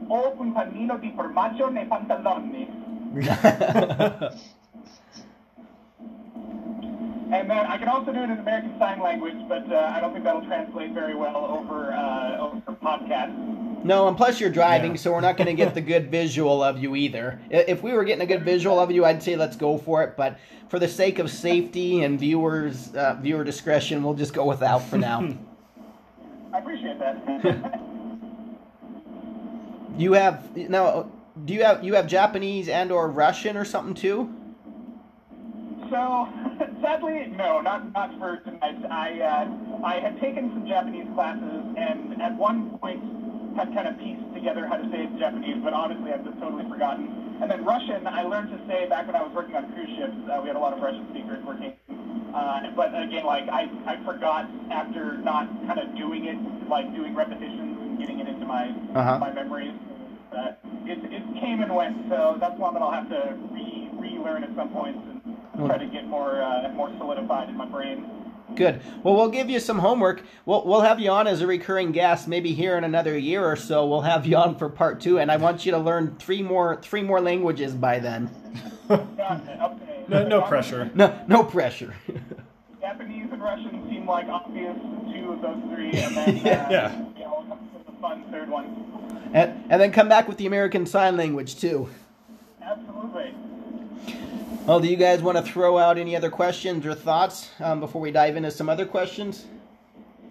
Ho 0.09 0.35
un 0.39 0.53
panino 0.53 0.99
di 0.99 1.11
formaggio 1.15 1.71
nei 1.71 1.85
pantaloni. 1.85 2.67
And 7.31 7.47
then 7.47 7.67
I 7.67 7.77
can 7.77 7.87
also 7.87 8.11
do 8.11 8.23
it 8.23 8.31
in 8.31 8.39
American 8.39 8.73
Sign 8.79 8.99
Language, 9.01 9.37
but 9.47 9.71
uh, 9.71 9.93
I 9.93 10.01
don't 10.01 10.13
think 10.13 10.25
that'll 10.25 10.41
translate 10.47 10.93
very 10.93 11.13
well 11.13 11.45
over 11.45 11.93
uh, 11.93 12.39
over 12.39 12.73
podcast. 12.81 13.37
No, 13.83 14.07
and 14.07 14.17
plus 14.17 14.39
you're 14.39 14.49
driving, 14.49 14.91
Yeah. 14.91 14.97
so 14.97 15.11
we're 15.11 15.21
not 15.21 15.37
going 15.37 15.47
to 15.47 15.53
get 15.53 15.73
the 15.73 15.81
good 15.81 16.09
visual 16.11 16.61
of 16.63 16.79
you 16.79 16.95
either. 16.95 17.39
If 17.49 17.81
we 17.83 17.93
were 17.93 18.03
getting 18.03 18.21
a 18.21 18.25
good 18.25 18.43
visual 18.43 18.79
of 18.79 18.91
you, 18.91 19.05
I'd 19.05 19.23
say 19.23 19.35
let's 19.35 19.55
go 19.55 19.77
for 19.77 20.03
it. 20.03 20.15
But 20.17 20.37
for 20.67 20.79
the 20.79 20.87
sake 20.87 21.19
of 21.19 21.29
safety 21.31 22.03
and 22.03 22.19
viewers 22.19 22.93
uh, 22.95 23.15
viewer 23.21 23.43
discretion, 23.43 24.03
we'll 24.03 24.13
just 24.13 24.33
go 24.33 24.45
without 24.45 24.83
for 24.83 24.97
now. 24.97 25.27
I 26.53 26.59
appreciate 26.59 26.99
that. 26.99 27.81
you 29.97 30.13
have 30.13 30.55
now. 30.55 31.11
Do 31.45 31.53
you 31.53 31.63
have 31.63 31.83
you 31.83 31.93
have 31.93 32.07
Japanese 32.07 32.67
and 32.67 32.91
or 32.91 33.09
Russian 33.09 33.55
or 33.55 33.63
something 33.63 33.93
too? 33.93 34.33
So, 35.89 36.27
sadly, 36.81 37.27
no, 37.35 37.61
not 37.61 37.93
not 37.93 38.17
for 38.19 38.37
tonight. 38.37 38.83
I 38.89 39.21
uh, 39.21 39.85
I 39.85 39.99
had 39.99 40.19
taken 40.19 40.49
some 40.49 40.67
Japanese 40.67 41.07
classes, 41.13 41.75
and 41.77 42.21
at 42.21 42.35
one 42.35 42.77
point 42.79 43.01
had 43.59 43.73
kind 43.75 43.87
of 43.91 43.99
pieced 43.99 44.23
together 44.33 44.63
how 44.65 44.77
to 44.79 44.87
say 44.89 45.03
it 45.03 45.11
in 45.11 45.19
Japanese, 45.19 45.59
but 45.61 45.73
honestly, 45.73 46.13
I've 46.15 46.23
just 46.23 46.39
totally 46.39 46.63
forgotten. 46.71 47.11
And 47.43 47.51
then 47.51 47.65
Russian, 47.65 48.07
I 48.07 48.23
learned 48.23 48.49
to 48.55 48.59
say 48.67 48.87
back 48.87 49.05
when 49.05 49.15
I 49.15 49.21
was 49.21 49.33
working 49.35 49.55
on 49.55 49.67
cruise 49.73 49.91
ships. 49.99 50.15
Uh, 50.31 50.39
we 50.41 50.47
had 50.47 50.55
a 50.55 50.59
lot 50.63 50.71
of 50.71 50.79
Russian 50.79 51.03
speakers 51.11 51.43
working. 51.43 51.75
Uh, 52.33 52.71
but 52.75 52.95
again, 52.95 53.25
like 53.25 53.49
I, 53.51 53.67
I 53.85 53.99
forgot 54.05 54.47
after 54.71 55.17
not 55.17 55.47
kind 55.67 55.79
of 55.79 55.93
doing 55.95 56.23
it, 56.25 56.37
like 56.69 56.87
doing 56.93 57.13
repetitions 57.15 57.75
and 57.83 57.99
getting 57.99 58.19
it 58.19 58.27
into 58.27 58.45
my 58.45 58.71
Uh-huh. 58.95 59.17
my 59.19 59.31
memories. 59.31 59.73
Uh, 60.31 60.51
it, 60.85 60.99
it 61.11 61.23
came 61.41 61.61
and 61.61 61.73
went, 61.75 61.97
so 62.09 62.37
that's 62.39 62.57
one 62.57 62.73
that 62.75 62.81
I'll 62.81 62.91
have 62.91 63.09
to 63.09 63.35
re 63.51 63.89
relearn 63.99 64.43
at 64.43 64.55
some 64.55 64.69
point 64.69 64.95
and 64.95 65.65
try 65.67 65.77
to 65.77 65.85
get 65.87 66.07
more 66.07 66.41
uh, 66.41 66.69
more 66.75 66.89
solidified 66.97 67.49
in 67.49 67.57
my 67.57 67.65
brain. 67.65 68.05
Good. 68.55 68.81
Well, 69.03 69.15
we'll 69.15 69.29
give 69.29 69.49
you 69.49 69.59
some 69.59 69.79
homework. 69.79 70.23
We'll, 70.45 70.65
we'll 70.65 70.81
have 70.81 70.99
you 70.99 71.09
on 71.11 71.27
as 71.27 71.41
a 71.41 71.47
recurring 71.47 71.91
guest. 71.91 72.27
Maybe 72.27 72.53
here 72.53 72.77
in 72.77 72.83
another 72.83 73.17
year 73.17 73.45
or 73.45 73.55
so, 73.55 73.87
we'll 73.87 74.01
have 74.01 74.25
you 74.25 74.35
on 74.37 74.57
for 74.57 74.69
part 74.69 74.99
two. 74.99 75.19
And 75.19 75.31
I 75.31 75.37
want 75.37 75.65
you 75.65 75.71
to 75.71 75.77
learn 75.77 76.15
three 76.17 76.41
more 76.41 76.77
three 76.81 77.01
more 77.01 77.21
languages 77.21 77.73
by 77.73 77.99
then. 77.99 78.29
Got 78.87 79.01
it. 79.47 79.59
Okay. 79.61 80.05
No, 80.07 80.27
no 80.27 80.41
pressure. 80.41 80.89
No, 80.95 81.17
no 81.27 81.43
pressure. 81.43 81.93
Japanese 82.81 83.27
and 83.31 83.41
Russian 83.41 83.87
seem 83.89 84.07
like 84.07 84.27
obvious 84.27 84.75
two 85.13 85.31
of 85.33 85.41
those 85.41 85.75
three, 85.75 85.91
and 85.91 86.15
then 86.17 86.29
uh, 86.39 86.41
Yeah. 86.43 86.69
Yeah. 86.69 87.05
you 87.17 87.23
know, 87.23 87.45
And, 89.33 89.63
and 89.69 89.81
then 89.81 89.91
come 89.91 90.09
back 90.09 90.27
with 90.27 90.37
the 90.37 90.47
American 90.47 90.85
Sign 90.85 91.15
Language 91.17 91.57
too. 91.59 91.89
Absolutely. 94.69 94.97
Well, 94.97 94.97
do 94.97 95.03
you 95.03 95.15
guys 95.15 95.23
want 95.23 95.43
to 95.43 95.51
throw 95.51 95.79
out 95.79 95.97
any 95.97 96.15
other 96.15 96.29
questions 96.29 96.85
or 96.85 96.93
thoughts 96.93 97.49
um, 97.59 97.79
before 97.79 98.01
we 98.01 98.11
dive 98.11 98.35
into 98.35 98.51
some 98.51 98.69
other 98.69 98.85
questions? 98.85 99.47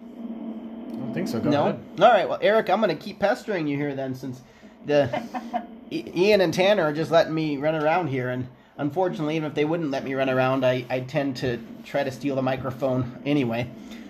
I 0.07 0.95
don't 0.95 1.13
think 1.13 1.27
so. 1.27 1.41
Go 1.41 1.49
no. 1.49 1.61
ahead. 1.63 1.79
All 1.99 2.07
right. 2.09 2.29
Well, 2.29 2.39
Eric, 2.41 2.69
I'm 2.69 2.79
going 2.79 2.95
to 2.95 3.03
keep 3.03 3.19
pestering 3.19 3.67
you 3.67 3.75
here 3.75 3.93
then, 3.95 4.15
since 4.15 4.41
the 4.85 5.21
Ian 5.91 6.39
and 6.39 6.53
Tanner 6.53 6.83
are 6.83 6.93
just 6.93 7.11
letting 7.11 7.33
me 7.33 7.57
run 7.57 7.75
around 7.75 8.07
here, 8.07 8.29
and 8.29 8.47
unfortunately, 8.77 9.35
even 9.35 9.49
if 9.49 9.55
they 9.55 9.65
wouldn't 9.65 9.91
let 9.91 10.05
me 10.05 10.13
run 10.13 10.29
around, 10.29 10.65
I, 10.65 10.85
I 10.89 11.01
tend 11.01 11.35
to 11.37 11.59
try 11.83 12.05
to 12.05 12.11
steal 12.11 12.37
the 12.37 12.41
microphone 12.41 13.21
anyway. 13.25 13.69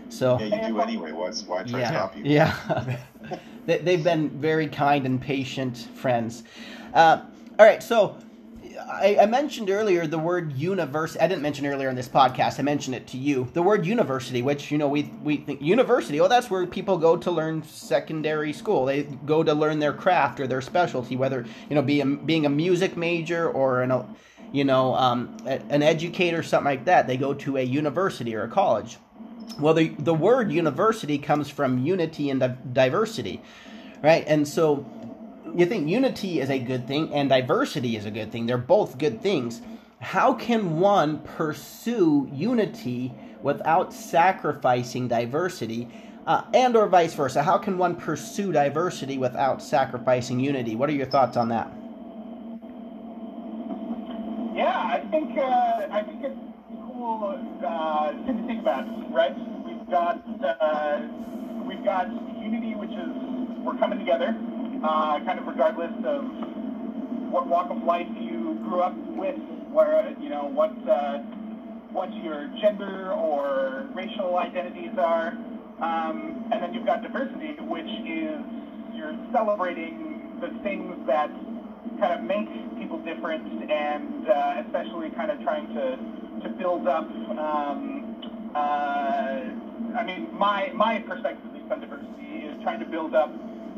So 0.09 0.39
Yeah, 0.39 0.67
you 0.67 0.73
do 0.73 0.79
anyway. 0.79 1.11
Why, 1.11 1.31
why 1.31 1.63
try 1.63 1.79
to 1.79 1.87
stop 1.87 2.15
you? 2.15 2.21
yeah. 2.25 2.97
they, 3.65 3.79
they've 3.79 4.03
been 4.03 4.29
very 4.29 4.67
kind 4.67 5.07
and 5.07 5.19
patient 5.19 5.87
friends. 5.95 6.43
Uh, 6.93 7.21
all 7.57 7.65
right, 7.65 7.81
so 7.81 8.15
I, 8.89 9.17
I 9.21 9.25
mentioned 9.27 9.69
earlier 9.69 10.07
the 10.07 10.17
word 10.17 10.53
university. 10.53 11.19
I 11.19 11.27
didn't 11.27 11.43
mention 11.43 11.67
earlier 11.67 11.89
in 11.89 11.95
this 11.95 12.09
podcast. 12.09 12.59
I 12.59 12.63
mentioned 12.63 12.95
it 12.95 13.05
to 13.07 13.17
you. 13.17 13.47
The 13.53 13.61
word 13.61 13.85
university, 13.85 14.41
which 14.41 14.71
you 14.71 14.77
know 14.79 14.87
we 14.87 15.03
we 15.23 15.37
think 15.37 15.61
university. 15.61 16.19
Oh, 16.19 16.27
that's 16.27 16.49
where 16.49 16.65
people 16.65 16.97
go 16.97 17.15
to 17.15 17.29
learn 17.29 17.61
secondary 17.63 18.51
school. 18.51 18.85
They 18.85 19.03
go 19.03 19.43
to 19.43 19.53
learn 19.53 19.79
their 19.79 19.93
craft 19.93 20.39
or 20.39 20.47
their 20.47 20.61
specialty, 20.61 21.15
whether 21.15 21.45
you 21.69 21.75
know 21.75 21.83
be 21.83 22.01
a, 22.01 22.05
being 22.05 22.45
a 22.45 22.49
music 22.49 22.97
major 22.97 23.47
or 23.49 23.83
an 23.83 24.15
you 24.51 24.63
know 24.63 24.95
um, 24.95 25.37
an 25.45 25.83
educator, 25.83 26.39
or 26.39 26.43
something 26.43 26.65
like 26.65 26.85
that. 26.85 27.05
They 27.05 27.17
go 27.17 27.35
to 27.35 27.57
a 27.57 27.63
university 27.63 28.35
or 28.35 28.43
a 28.43 28.49
college. 28.49 28.97
Well, 29.59 29.73
the, 29.73 29.89
the 29.89 30.13
word 30.13 30.51
university 30.51 31.17
comes 31.17 31.49
from 31.49 31.85
unity 31.85 32.29
and 32.29 32.57
diversity, 32.71 33.41
right? 34.01 34.23
And 34.25 34.47
so 34.47 34.85
you 35.55 35.65
think 35.65 35.87
unity 35.87 36.39
is 36.39 36.49
a 36.49 36.59
good 36.59 36.87
thing 36.87 37.13
and 37.13 37.29
diversity 37.29 37.95
is 37.95 38.05
a 38.05 38.11
good 38.11 38.31
thing. 38.31 38.45
They're 38.45 38.57
both 38.57 38.97
good 38.97 39.21
things. 39.21 39.61
How 39.99 40.33
can 40.33 40.79
one 40.79 41.19
pursue 41.19 42.29
unity 42.33 43.13
without 43.41 43.93
sacrificing 43.93 45.07
diversity? 45.07 45.87
Uh, 46.27 46.43
and 46.53 46.75
or 46.75 46.87
vice 46.87 47.13
versa. 47.13 47.41
How 47.41 47.57
can 47.57 47.77
one 47.77 47.95
pursue 47.95 48.51
diversity 48.51 49.17
without 49.17 49.63
sacrificing 49.63 50.39
unity? 50.39 50.75
What 50.75 50.89
are 50.89 50.93
your 50.93 51.07
thoughts 51.07 51.35
on 51.37 51.49
that? 51.49 51.71
Yeah, 54.55 54.77
I 54.77 54.99
think 55.09 55.37
uh, 55.37 55.87
I 55.91 56.03
think 56.03 56.23
it's 56.23 56.39
cool 56.69 57.39
uh, 57.65 58.11
to 58.11 58.43
think 58.45 58.61
about, 58.61 59.11
right? 59.11 59.33
We've 59.65 59.89
got 59.89 60.21
uh, 60.43 61.01
we've 61.65 61.83
got 61.83 62.09
unity, 62.39 62.75
which 62.75 62.91
is 62.91 63.09
we're 63.63 63.77
coming 63.77 63.99
together, 63.99 64.35
uh, 64.83 65.19
kind 65.25 65.39
of 65.39 65.47
regardless 65.47 65.91
of 66.05 66.23
what 67.31 67.47
walk 67.47 67.69
of 67.69 67.83
life 67.83 68.07
you 68.19 68.57
grew 68.63 68.81
up 68.81 68.95
with, 69.15 69.35
where 69.71 70.09
you 70.19 70.29
know 70.29 70.45
what 70.45 70.71
uh, 70.89 71.19
what 71.91 72.13
your 72.23 72.47
gender 72.61 73.13
or 73.13 73.87
racial 73.93 74.37
identities 74.37 74.91
are, 74.97 75.29
um, 75.81 76.47
and 76.51 76.63
then 76.63 76.73
you've 76.73 76.85
got 76.85 77.01
diversity, 77.01 77.55
which 77.61 77.89
is 78.05 78.39
you're 78.95 79.15
celebrating 79.31 80.37
the 80.41 80.49
things 80.63 80.95
that 81.07 81.29
kind 81.99 82.13
of 82.13 82.23
make 82.23 82.47
people 82.79 82.97
different, 82.99 83.45
and 83.71 84.29
uh, 84.29 84.63
especially 84.65 85.09
kind 85.11 85.31
of 85.31 85.41
trying 85.41 85.67
to 85.73 85.97
to 86.43 86.49
build 86.57 86.87
up. 86.87 87.05
Um, 87.05 88.51
uh, 88.55 89.97
I 89.97 90.03
mean, 90.05 90.29
my 90.37 90.71
my 90.75 90.99
perspective 90.99 91.45
on 91.71 91.79
diversity 91.81 92.47
is 92.47 92.61
trying 92.63 92.79
to 92.79 92.85
build 92.85 93.13
up 93.15 93.31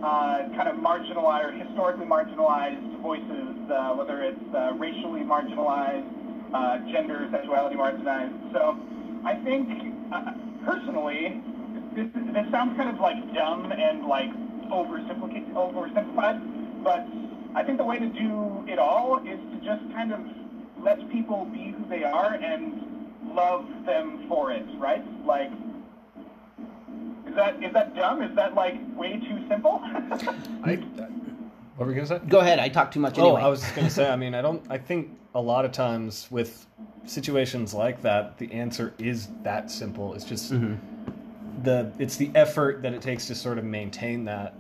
uh, 0.04 0.50
kind 0.56 0.68
of 0.68 0.76
marginalized 0.76 1.46
or 1.46 1.52
historically 1.52 2.06
marginalized 2.06 3.02
voices, 3.02 3.70
uh, 3.70 3.94
whether 3.94 4.22
it's 4.22 4.54
uh, 4.54 4.74
racially 4.78 5.22
marginalized, 5.22 6.08
uh, 6.54 6.78
gender, 6.92 7.28
sexuality 7.32 7.76
marginalized. 7.76 8.52
So 8.52 8.78
I 9.24 9.36
think 9.36 9.70
uh, 10.12 10.32
personally, 10.66 11.42
this, 11.96 12.08
this 12.34 12.46
sounds 12.52 12.76
kind 12.78 12.90
of 12.90 13.00
like 13.00 13.18
dumb 13.34 13.72
and 13.72 14.06
like 14.06 14.30
oversimplified, 14.72 15.54
oversimplified, 15.54 16.84
but 16.84 17.06
I 17.54 17.64
think 17.64 17.78
the 17.78 17.84
way 17.84 18.00
to 18.00 18.08
do 18.08 18.64
it 18.68 18.80
all 18.80 19.20
is 19.20 19.40
to 19.52 19.58
just 19.64 19.84
kind 19.94 20.12
of 20.12 20.20
let 20.82 20.98
people 21.12 21.46
be 21.46 21.76
who 21.78 21.86
they 21.90 22.04
are 22.04 22.34
and 22.34 23.36
love 23.36 23.66
them 23.86 24.26
for 24.28 24.52
it, 24.52 24.64
right? 24.78 25.04
Like, 25.26 25.52
is 27.32 27.38
that 27.38 27.64
is 27.64 27.74
that 27.74 27.96
dumb? 27.96 28.22
Is 28.22 28.36
that 28.36 28.54
like 28.56 28.76
way 28.96 29.14
too 29.18 29.48
simple? 29.48 29.80
I, 29.84 30.76
what 31.76 31.86
were 31.86 31.86
we 31.88 31.94
gonna 31.94 32.06
say? 32.06 32.20
Go 32.28 32.40
ahead. 32.40 32.60
I 32.60 32.68
talk 32.68 32.92
too 32.92 33.00
much 33.00 33.18
oh, 33.18 33.22
anyway. 33.22 33.42
Oh, 33.42 33.46
I 33.46 33.48
was 33.48 33.62
just 33.62 33.74
gonna 33.74 33.90
say. 33.90 34.10
I 34.10 34.18
mean, 34.18 34.36
I 34.36 34.42
don't. 34.42 34.64
I 34.70 34.78
think 34.78 35.18
a 35.34 35.42
lot 35.42 35.64
of 35.64 35.72
times 35.72 36.28
with 36.30 36.68
situations 37.06 37.74
like 37.74 38.02
that, 38.02 38.38
the 38.38 38.52
answer 38.52 38.94
is 38.98 39.30
that 39.44 39.72
simple. 39.72 40.14
It's 40.14 40.26
just 40.26 40.52
mm-hmm. 40.52 40.76
the 41.64 41.92
it's 42.00 42.18
the 42.18 42.32
effort 42.36 42.82
that 42.82 42.94
it 42.94 43.02
takes 43.02 43.28
to 43.28 43.36
sort 43.36 43.58
of 43.58 43.64
maintain 43.64 44.26
that. 44.26 44.54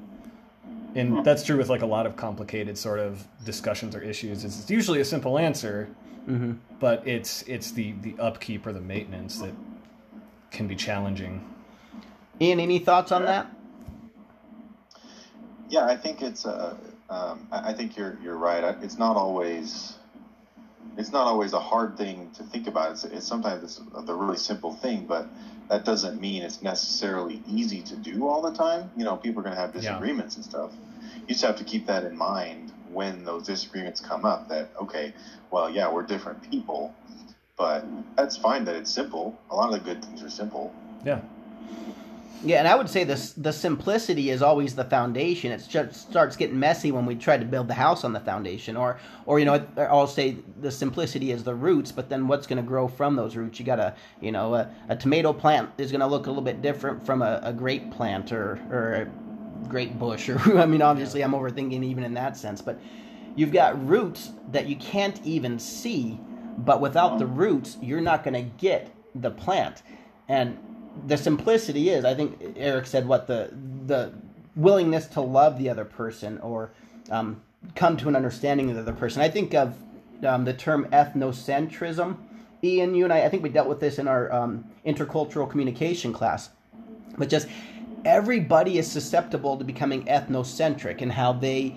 And 0.95 1.17
hmm. 1.17 1.23
that's 1.23 1.43
true 1.43 1.57
with 1.57 1.69
like 1.69 1.81
a 1.81 1.85
lot 1.85 2.05
of 2.05 2.15
complicated 2.15 2.77
sort 2.77 2.99
of 2.99 3.25
discussions 3.45 3.95
or 3.95 4.01
issues. 4.01 4.43
It's, 4.43 4.59
it's 4.59 4.69
usually 4.69 4.99
a 4.99 5.05
simple 5.05 5.37
answer, 5.37 5.89
mm-hmm. 6.27 6.53
but 6.79 7.05
it's 7.05 7.43
it's 7.43 7.71
the 7.71 7.93
the 8.01 8.15
upkeep 8.19 8.65
or 8.65 8.71
the 8.71 8.81
maintenance 8.81 9.39
that 9.39 9.53
can 10.51 10.67
be 10.67 10.75
challenging. 10.75 11.45
Ian, 12.41 12.59
any 12.61 12.79
thoughts 12.79 13.11
on 13.13 13.25
that? 13.25 13.47
Yeah, 15.69 15.85
I 15.85 15.95
think 15.97 16.21
it's. 16.23 16.45
Uh, 16.45 16.75
um, 17.09 17.47
I 17.51 17.73
think 17.73 17.97
you're 17.97 18.17
you're 18.23 18.37
right. 18.37 18.63
It's 18.81 18.97
not 18.99 19.17
always. 19.17 19.95
It's 20.97 21.11
not 21.11 21.27
always 21.27 21.53
a 21.53 21.59
hard 21.59 21.97
thing 21.97 22.29
to 22.37 22.43
think 22.43 22.67
about. 22.67 22.91
It's, 22.91 23.05
it's 23.05 23.27
sometimes 23.27 23.63
it's 23.63 23.81
the 24.05 24.15
really 24.15 24.37
simple 24.37 24.73
thing, 24.73 25.05
but 25.05 25.27
that 25.69 25.85
doesn't 25.85 26.19
mean 26.21 26.43
it's 26.43 26.61
necessarily 26.61 27.41
easy 27.47 27.81
to 27.83 27.97
do 27.97 28.27
all 28.27 28.41
the 28.41 28.51
time. 28.51 28.91
You 28.97 29.05
know, 29.05 29.17
people 29.17 29.41
are 29.41 29.43
going 29.43 29.55
to 29.55 29.61
have 29.61 29.73
Yeah. 29.73 29.81
disagreements 29.81 30.35
and 30.37 30.45
stuff. 30.45 30.71
You 31.21 31.27
just 31.29 31.43
have 31.43 31.57
to 31.57 31.65
keep 31.65 31.87
that 31.87 32.03
in 32.03 32.17
mind 32.17 32.73
when 32.91 33.25
those 33.25 33.43
disagreements 33.43 34.01
come 34.01 34.25
up. 34.25 34.49
That 34.49 34.69
okay, 34.81 35.13
well, 35.51 35.69
yeah, 35.69 35.89
we're 35.89 36.03
different 36.03 36.49
people, 36.51 36.93
but 37.57 37.85
that's 38.17 38.37
fine 38.37 38.65
that 38.65 38.75
it's 38.75 38.91
simple. 38.91 39.35
A 39.51 39.55
lot 39.55 39.67
of 39.67 39.73
the 39.73 39.79
good 39.79 40.03
things 40.03 40.23
are 40.23 40.29
simple. 40.29 40.73
Yeah. 41.03 41.19
Yeah, 42.43 42.57
and 42.57 42.67
I 42.67 42.73
would 42.73 42.89
say 42.89 43.03
this 43.03 43.33
the 43.33 43.53
simplicity 43.53 44.31
is 44.31 44.41
always 44.41 44.73
the 44.73 44.85
foundation. 44.85 45.51
It 45.51 45.63
just 45.69 46.09
starts 46.09 46.35
getting 46.35 46.59
messy 46.59 46.91
when 46.91 47.05
we 47.05 47.15
try 47.15 47.37
to 47.37 47.45
build 47.45 47.67
the 47.67 47.75
house 47.75 48.03
on 48.03 48.13
the 48.13 48.19
foundation, 48.19 48.75
or 48.75 48.99
or 49.27 49.37
you 49.37 49.45
know, 49.45 49.63
I'll 49.77 50.07
say 50.07 50.37
the 50.59 50.71
simplicity 50.71 51.31
is 51.31 51.43
the 51.43 51.53
roots, 51.53 51.91
but 51.91 52.09
then 52.09 52.27
what's 52.27 52.47
going 52.47 52.57
to 52.57 52.67
grow 52.67 52.87
from 52.87 53.15
those 53.15 53.35
roots? 53.35 53.59
You 53.59 53.65
got 53.65 53.79
a 53.79 53.95
you 54.21 54.31
know 54.31 54.55
a, 54.55 54.73
a 54.89 54.95
tomato 54.95 55.33
plant 55.33 55.69
is 55.77 55.91
going 55.91 56.01
to 56.01 56.07
look 56.07 56.25
a 56.25 56.29
little 56.29 56.43
bit 56.43 56.63
different 56.63 57.05
from 57.05 57.21
a, 57.21 57.39
a 57.43 57.53
grape 57.53 57.91
plant 57.91 58.31
or 58.31 58.59
or 58.71 58.93
a 58.93 59.67
grape 59.69 59.99
bush, 59.99 60.27
or 60.27 60.39
I 60.57 60.65
mean, 60.65 60.81
obviously 60.81 61.21
I'm 61.21 61.33
overthinking 61.33 61.83
even 61.83 62.03
in 62.03 62.15
that 62.15 62.37
sense, 62.37 62.59
but 62.59 62.79
you've 63.35 63.51
got 63.51 63.87
roots 63.87 64.31
that 64.51 64.67
you 64.67 64.77
can't 64.77 65.23
even 65.23 65.59
see, 65.59 66.19
but 66.57 66.81
without 66.81 67.19
the 67.19 67.27
roots, 67.27 67.77
you're 67.83 68.01
not 68.01 68.23
going 68.23 68.33
to 68.33 68.49
get 68.57 68.91
the 69.13 69.29
plant, 69.29 69.83
and 70.27 70.57
the 71.07 71.17
simplicity 71.17 71.89
is 71.89 72.05
i 72.05 72.13
think 72.13 72.37
eric 72.57 72.85
said 72.85 73.07
what 73.07 73.27
the 73.27 73.51
the 73.85 74.11
willingness 74.55 75.07
to 75.07 75.21
love 75.21 75.57
the 75.57 75.69
other 75.69 75.85
person 75.85 76.37
or 76.39 76.71
um, 77.09 77.41
come 77.75 77.97
to 77.97 78.07
an 78.09 78.15
understanding 78.15 78.69
of 78.69 78.75
the 78.75 78.81
other 78.81 78.93
person. 78.93 79.21
I 79.21 79.29
think 79.29 79.53
of 79.53 79.75
um, 80.25 80.45
the 80.45 80.53
term 80.53 80.85
ethnocentrism. 80.91 82.17
Ian 82.63 82.93
you 82.93 83.05
and 83.05 83.11
i 83.11 83.23
i 83.23 83.29
think 83.29 83.41
we 83.41 83.49
dealt 83.49 83.67
with 83.67 83.79
this 83.79 83.97
in 83.97 84.07
our 84.07 84.31
um, 84.31 84.63
intercultural 84.85 85.49
communication 85.49 86.13
class 86.13 86.51
but 87.17 87.27
just 87.27 87.47
everybody 88.05 88.77
is 88.77 88.89
susceptible 88.89 89.57
to 89.57 89.63
becoming 89.63 90.05
ethnocentric 90.05 91.01
and 91.01 91.11
how 91.11 91.33
they 91.33 91.75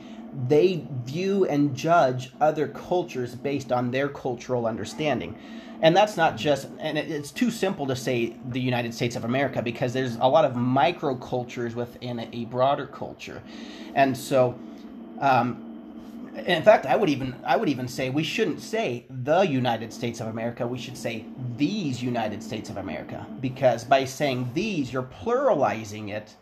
they 0.48 0.84
view 1.04 1.44
and 1.46 1.76
judge 1.76 2.32
other 2.40 2.68
cultures 2.68 3.34
based 3.34 3.72
on 3.72 3.90
their 3.90 4.08
cultural 4.08 4.66
understanding 4.66 5.36
and 5.80 5.96
that's 5.96 6.16
not 6.16 6.36
just 6.36 6.68
and 6.78 6.98
it's 6.98 7.30
too 7.30 7.50
simple 7.50 7.86
to 7.86 7.96
say 7.96 8.34
the 8.48 8.60
united 8.60 8.92
states 8.92 9.16
of 9.16 9.24
america 9.24 9.62
because 9.62 9.92
there's 9.92 10.16
a 10.16 10.26
lot 10.26 10.44
of 10.44 10.52
microcultures 10.52 11.74
within 11.74 12.28
a 12.32 12.44
broader 12.46 12.86
culture 12.86 13.42
and 13.94 14.16
so 14.16 14.58
um, 15.20 15.74
in 16.34 16.62
fact, 16.62 16.86
I 16.86 16.96
would 16.96 17.08
even 17.08 17.34
I 17.44 17.56
would 17.56 17.68
even 17.68 17.86
say 17.86 18.10
we 18.10 18.24
shouldn't 18.24 18.60
say 18.60 19.06
the 19.08 19.42
United 19.42 19.92
States 19.92 20.20
of 20.20 20.26
America. 20.26 20.66
We 20.66 20.78
should 20.78 20.96
say 20.96 21.26
these 21.56 22.02
United 22.02 22.42
States 22.42 22.70
of 22.70 22.76
America 22.76 23.24
because 23.40 23.84
by 23.84 24.04
saying 24.04 24.50
these, 24.52 24.92
you're 24.92 25.04
pluralizing 25.22 26.10
it, 26.10 26.34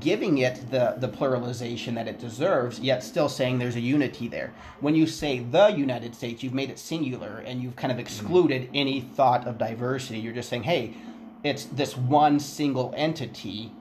giving 0.00 0.38
it 0.38 0.70
the 0.70 0.94
the 0.98 1.08
pluralization 1.08 1.94
that 1.94 2.06
it 2.06 2.18
deserves, 2.18 2.78
yet 2.80 3.02
still 3.02 3.28
saying 3.28 3.58
there's 3.58 3.76
a 3.76 3.80
unity 3.80 4.28
there. 4.28 4.52
When 4.80 4.94
you 4.94 5.06
say 5.06 5.38
the 5.38 5.68
United 5.68 6.14
States, 6.14 6.42
you've 6.42 6.54
made 6.54 6.70
it 6.70 6.78
singular 6.78 7.42
and 7.46 7.62
you've 7.62 7.76
kind 7.76 7.92
of 7.92 7.98
excluded 7.98 8.68
any 8.74 9.00
thought 9.00 9.46
of 9.46 9.58
diversity. 9.58 10.18
You're 10.18 10.34
just 10.34 10.48
saying, 10.48 10.64
hey, 10.64 10.94
it's 11.42 11.64
this 11.64 11.96
one 11.96 12.40
single 12.40 12.92
entity 12.96 13.72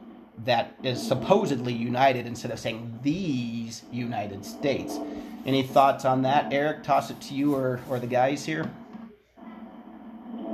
that 0.45 0.75
is 0.83 1.05
supposedly 1.05 1.73
united 1.73 2.27
instead 2.27 2.51
of 2.51 2.59
saying 2.59 2.99
these 3.01 3.83
United 3.91 4.45
States. 4.45 4.99
Any 5.45 5.63
thoughts 5.63 6.05
on 6.05 6.21
that, 6.23 6.53
Eric? 6.53 6.83
Toss 6.83 7.09
it 7.09 7.19
to 7.21 7.33
you 7.33 7.55
or, 7.55 7.79
or 7.89 7.99
the 7.99 8.07
guys 8.07 8.45
here. 8.45 8.69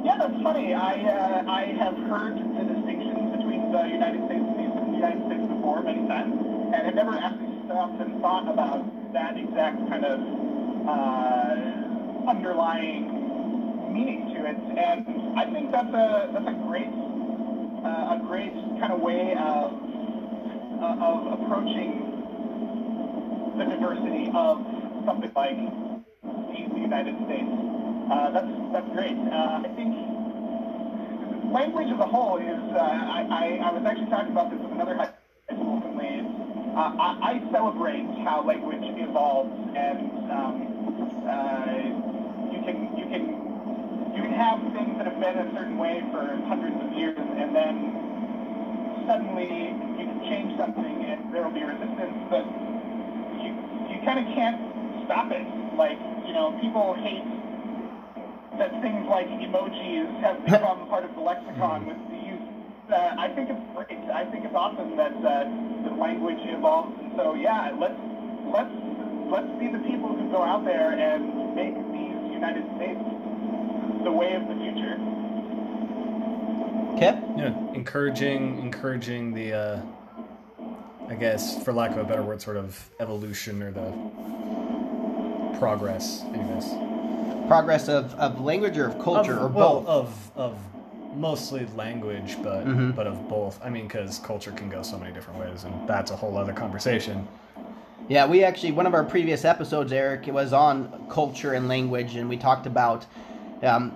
Yeah, 0.04 0.18
that's 0.18 0.42
funny. 0.44 0.74
I 0.74 0.94
uh, 1.02 1.50
I 1.50 1.66
have 1.80 1.96
heard 1.96 2.36
the 2.38 2.64
distinction 2.74 3.32
between 3.32 3.72
the 3.72 3.84
United 3.88 4.26
States 4.28 4.44
and 4.44 4.94
the 4.94 4.98
United 4.98 5.26
States 5.26 5.33
before 5.64 5.82
many 5.82 6.06
times, 6.10 6.36
and 6.76 6.86
have 6.86 6.94
never 6.94 7.16
actually 7.16 7.56
stopped 7.64 7.96
and 8.02 8.20
thought 8.20 8.52
about 8.52 8.84
that 9.14 9.38
exact 9.38 9.80
kind 9.88 10.04
of 10.04 10.20
uh, 10.84 12.28
underlying 12.30 13.08
meaning 13.94 14.28
to 14.36 14.44
it. 14.44 14.60
And 14.76 15.40
I 15.40 15.46
think 15.54 15.72
that's 15.72 15.88
a 15.88 16.28
that's 16.36 16.48
a 16.52 16.58
great 16.68 16.92
uh, 17.80 18.12
a 18.12 18.20
great 18.28 18.52
kind 18.84 18.92
of 18.92 19.00
way 19.00 19.32
of 19.40 19.72
uh, 20.84 21.08
of 21.08 21.40
approaching 21.40 22.12
the 23.56 23.64
diversity 23.64 24.28
of 24.36 24.60
something 25.08 25.32
like 25.32 25.56
the 26.44 26.82
United 26.84 27.16
States. 27.24 27.48
Uh, 28.12 28.32
that's 28.36 28.52
that's 28.76 28.90
great. 28.92 29.16
Uh, 29.16 29.64
I 29.64 29.72
think 29.80 29.96
language 31.56 31.88
as 31.88 32.00
a 32.04 32.10
whole 32.12 32.36
is. 32.36 32.60
Uh, 32.76 32.80
I, 32.84 33.24
I, 33.32 33.46
I 33.64 33.72
was 33.72 33.84
actually 33.88 34.12
talking 34.12 34.32
about 34.34 34.52
this 34.52 34.60
with 34.60 34.74
another. 34.74 35.23
Uh, 36.74 36.90
I, 36.98 37.38
I 37.38 37.52
celebrate 37.52 38.02
how 38.26 38.42
language 38.42 38.82
evolves, 38.98 39.54
and 39.78 40.10
um, 40.32 40.56
uh, 41.30 42.50
you 42.50 42.60
can 42.66 42.98
you 42.98 43.06
can 43.06 43.24
you 44.16 44.22
can 44.26 44.34
have 44.34 44.58
things 44.74 44.98
that 44.98 45.06
have 45.06 45.20
been 45.20 45.38
a 45.38 45.54
certain 45.54 45.78
way 45.78 46.02
for 46.10 46.34
hundreds 46.50 46.74
of 46.82 46.92
years, 46.98 47.14
and 47.38 47.54
then 47.54 47.76
suddenly 49.06 49.70
you 50.02 50.06
can 50.10 50.20
change 50.26 50.58
something, 50.58 51.06
and 51.06 51.32
there 51.32 51.44
will 51.44 51.54
be 51.54 51.62
resistance, 51.62 52.18
but 52.34 52.42
you 53.38 53.54
you 53.94 54.02
kind 54.02 54.18
of 54.18 54.26
can't 54.34 54.58
stop 55.06 55.30
it. 55.30 55.46
Like 55.78 56.02
you 56.26 56.34
know, 56.34 56.58
people 56.60 56.96
hate 57.06 57.22
that 58.58 58.74
things 58.82 59.06
like 59.08 59.28
emojis 59.30 60.10
have 60.22 60.44
become 60.50 60.90
part 60.90 61.06
of 61.06 61.14
the 61.14 61.22
lexicon 61.22 61.86
with 61.86 62.02
the 62.10 62.18
use. 62.18 62.42
Uh, 62.90 63.14
I 63.18 63.30
think 63.30 63.50
it's 63.50 63.62
great. 63.78 64.00
I 64.10 64.26
think 64.26 64.44
it's 64.44 64.56
awesome 64.56 64.98
that 64.98 65.14
uh, 65.22 65.46
language 66.04 66.40
evolves. 66.44 67.00
And 67.00 67.14
so 67.16 67.34
yeah, 67.36 67.72
let's 67.80 68.00
let's 68.52 68.76
let's 69.32 69.52
be 69.60 69.72
the 69.72 69.80
people 69.88 70.12
who 70.12 70.30
go 70.30 70.44
out 70.44 70.66
there 70.66 70.92
and 70.92 71.56
make 71.56 71.76
these 71.96 72.20
United 72.32 72.66
States 72.76 73.00
the 74.04 74.12
way 74.12 74.36
of 74.36 74.48
the 74.48 74.56
future. 74.56 75.00
Kip? 77.00 77.16
Yeah, 77.36 77.56
encouraging, 77.74 78.60
encouraging 78.60 79.34
the, 79.34 79.54
uh, 79.54 79.82
I 81.10 81.16
guess, 81.16 81.64
for 81.64 81.74
lack 81.74 81.92
of 81.92 81.98
a 81.98 82.04
better 82.04 82.22
word, 82.22 82.42
sort 82.42 82.58
of 82.58 82.90
evolution 83.00 83.64
or 83.64 83.72
the 83.72 83.92
progress, 85.58 86.24
anyways. 86.34 86.68
Progress 87.48 87.88
of, 87.88 88.14
of 88.16 88.40
language 88.42 88.78
or 88.78 88.90
of 88.90 89.00
culture 89.04 89.34
of, 89.34 89.44
or 89.44 89.48
well, 89.48 89.82
both? 89.82 89.88
of 89.88 90.32
of 90.36 90.58
mostly 91.16 91.66
language, 91.76 92.38
but 92.42 92.66
Mhm. 92.66 92.96
but 92.96 93.08
of 93.08 93.28
both. 93.30 93.60
I 93.64 93.70
mean, 93.70 93.88
because 93.88 94.20
culture 94.20 94.52
can 94.52 94.70
go 94.70 94.82
so 94.82 94.98
many 94.98 95.12
different 95.14 95.40
ways, 95.40 95.64
and 95.64 95.74
that's 95.88 96.12
a 96.12 96.16
whole 96.16 96.38
other 96.38 96.54
conversation. 96.54 97.28
Yeah, 98.10 98.26
we 98.28 98.44
actually 98.44 98.72
one 98.74 98.86
of 98.86 98.94
our 98.94 99.04
previous 99.04 99.46
episodes, 99.46 99.94
Eric, 99.94 100.28
it 100.28 100.34
was 100.34 100.52
on 100.52 101.06
culture 101.10 101.54
and 101.54 101.68
language, 101.68 102.16
and 102.16 102.28
we 102.30 102.38
talked 102.38 102.66
about 102.66 103.06
um, 103.64 103.94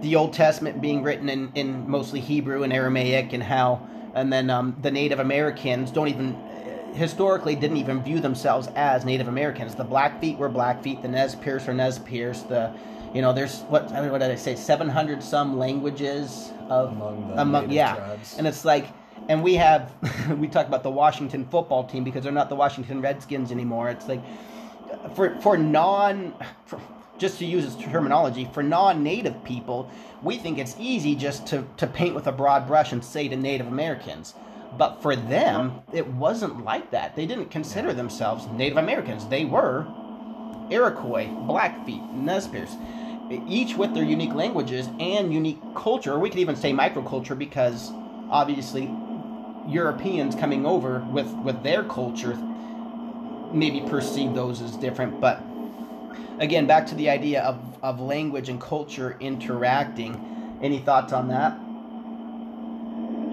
the 0.00 0.14
Old 0.14 0.32
Testament 0.32 0.80
being 0.80 1.02
written 1.02 1.28
in, 1.28 1.50
in 1.54 1.88
mostly 1.90 2.20
Hebrew 2.20 2.62
and 2.62 2.72
Aramaic, 2.72 3.32
and 3.32 3.42
how, 3.42 3.80
and 4.14 4.32
then 4.32 4.48
um, 4.48 4.76
the 4.80 4.90
Native 4.90 5.18
Americans 5.18 5.90
don't 5.90 6.08
even 6.08 6.36
historically 6.94 7.56
didn't 7.56 7.78
even 7.78 8.02
view 8.02 8.20
themselves 8.20 8.68
as 8.76 9.04
Native 9.04 9.26
Americans. 9.26 9.74
The 9.74 9.84
Blackfeet 9.84 10.36
were 10.38 10.48
Blackfeet, 10.50 11.02
the 11.02 11.08
Nez 11.08 11.34
Perce 11.34 11.66
were 11.66 11.72
Nez 11.74 11.98
Perce. 11.98 12.42
The 12.42 12.70
you 13.14 13.20
know, 13.22 13.32
there's 13.32 13.60
what 13.62 13.90
I 13.92 14.00
mean, 14.00 14.10
what 14.10 14.18
did 14.18 14.30
I 14.30 14.36
say? 14.36 14.56
Seven 14.56 14.88
hundred 14.88 15.22
some 15.22 15.58
languages 15.58 16.50
of 16.68 16.92
Among 16.92 17.28
the 17.28 17.40
among 17.42 17.70
yeah, 17.70 17.94
tribes. 17.96 18.36
and 18.38 18.46
it's 18.46 18.64
like, 18.64 18.86
and 19.28 19.42
we 19.42 19.54
have 19.54 19.92
we 20.38 20.48
talk 20.48 20.66
about 20.66 20.82
the 20.82 20.90
Washington 20.90 21.46
football 21.46 21.84
team 21.84 22.04
because 22.04 22.22
they're 22.24 22.32
not 22.32 22.48
the 22.48 22.56
Washington 22.56 23.00
Redskins 23.00 23.52
anymore. 23.52 23.90
It's 23.90 24.08
like 24.08 24.22
for 25.14 25.38
for 25.40 25.56
non 25.56 26.34
for, 26.66 26.80
just 27.18 27.38
to 27.38 27.44
use 27.46 27.64
its 27.64 27.76
terminology 27.76 28.48
for 28.52 28.62
non-native 28.62 29.44
people, 29.44 29.88
we 30.22 30.38
think 30.38 30.58
it's 30.58 30.74
easy 30.78 31.14
just 31.14 31.46
to 31.48 31.64
to 31.76 31.86
paint 31.86 32.14
with 32.14 32.26
a 32.26 32.32
broad 32.32 32.66
brush 32.66 32.92
and 32.92 33.04
say 33.04 33.28
to 33.28 33.36
Native 33.36 33.66
Americans. 33.66 34.34
But 34.78 35.02
for 35.02 35.14
them, 35.14 35.82
it 35.92 36.06
wasn't 36.06 36.64
like 36.64 36.90
that. 36.92 37.14
They 37.14 37.26
didn't 37.26 37.50
consider 37.50 37.92
themselves 37.92 38.46
Native 38.46 38.78
Americans. 38.78 39.26
They 39.26 39.44
were 39.44 39.86
Iroquois, 40.70 41.26
Blackfeet, 41.46 42.02
Nez 42.14 42.48
Perce, 42.48 42.74
each 43.30 43.76
with 43.76 43.94
their 43.94 44.04
unique 44.04 44.34
languages 44.34 44.88
and 44.98 45.32
unique 45.32 45.60
culture. 45.74 46.18
We 46.18 46.30
could 46.30 46.40
even 46.40 46.56
say 46.56 46.72
microculture 46.72 47.38
because 47.38 47.90
obviously 48.30 48.90
Europeans 49.66 50.34
coming 50.34 50.66
over 50.66 51.00
with, 51.12 51.30
with 51.36 51.62
their 51.62 51.84
culture 51.84 52.36
maybe 53.52 53.80
perceive 53.82 54.34
those 54.34 54.60
as 54.62 54.76
different. 54.76 55.20
But 55.20 55.42
again, 56.38 56.66
back 56.66 56.86
to 56.88 56.94
the 56.94 57.10
idea 57.10 57.42
of, 57.42 57.60
of 57.82 58.00
language 58.00 58.48
and 58.48 58.60
culture 58.60 59.16
interacting. 59.20 60.58
Any 60.62 60.78
thoughts 60.78 61.12
on 61.12 61.28
that? 61.28 61.58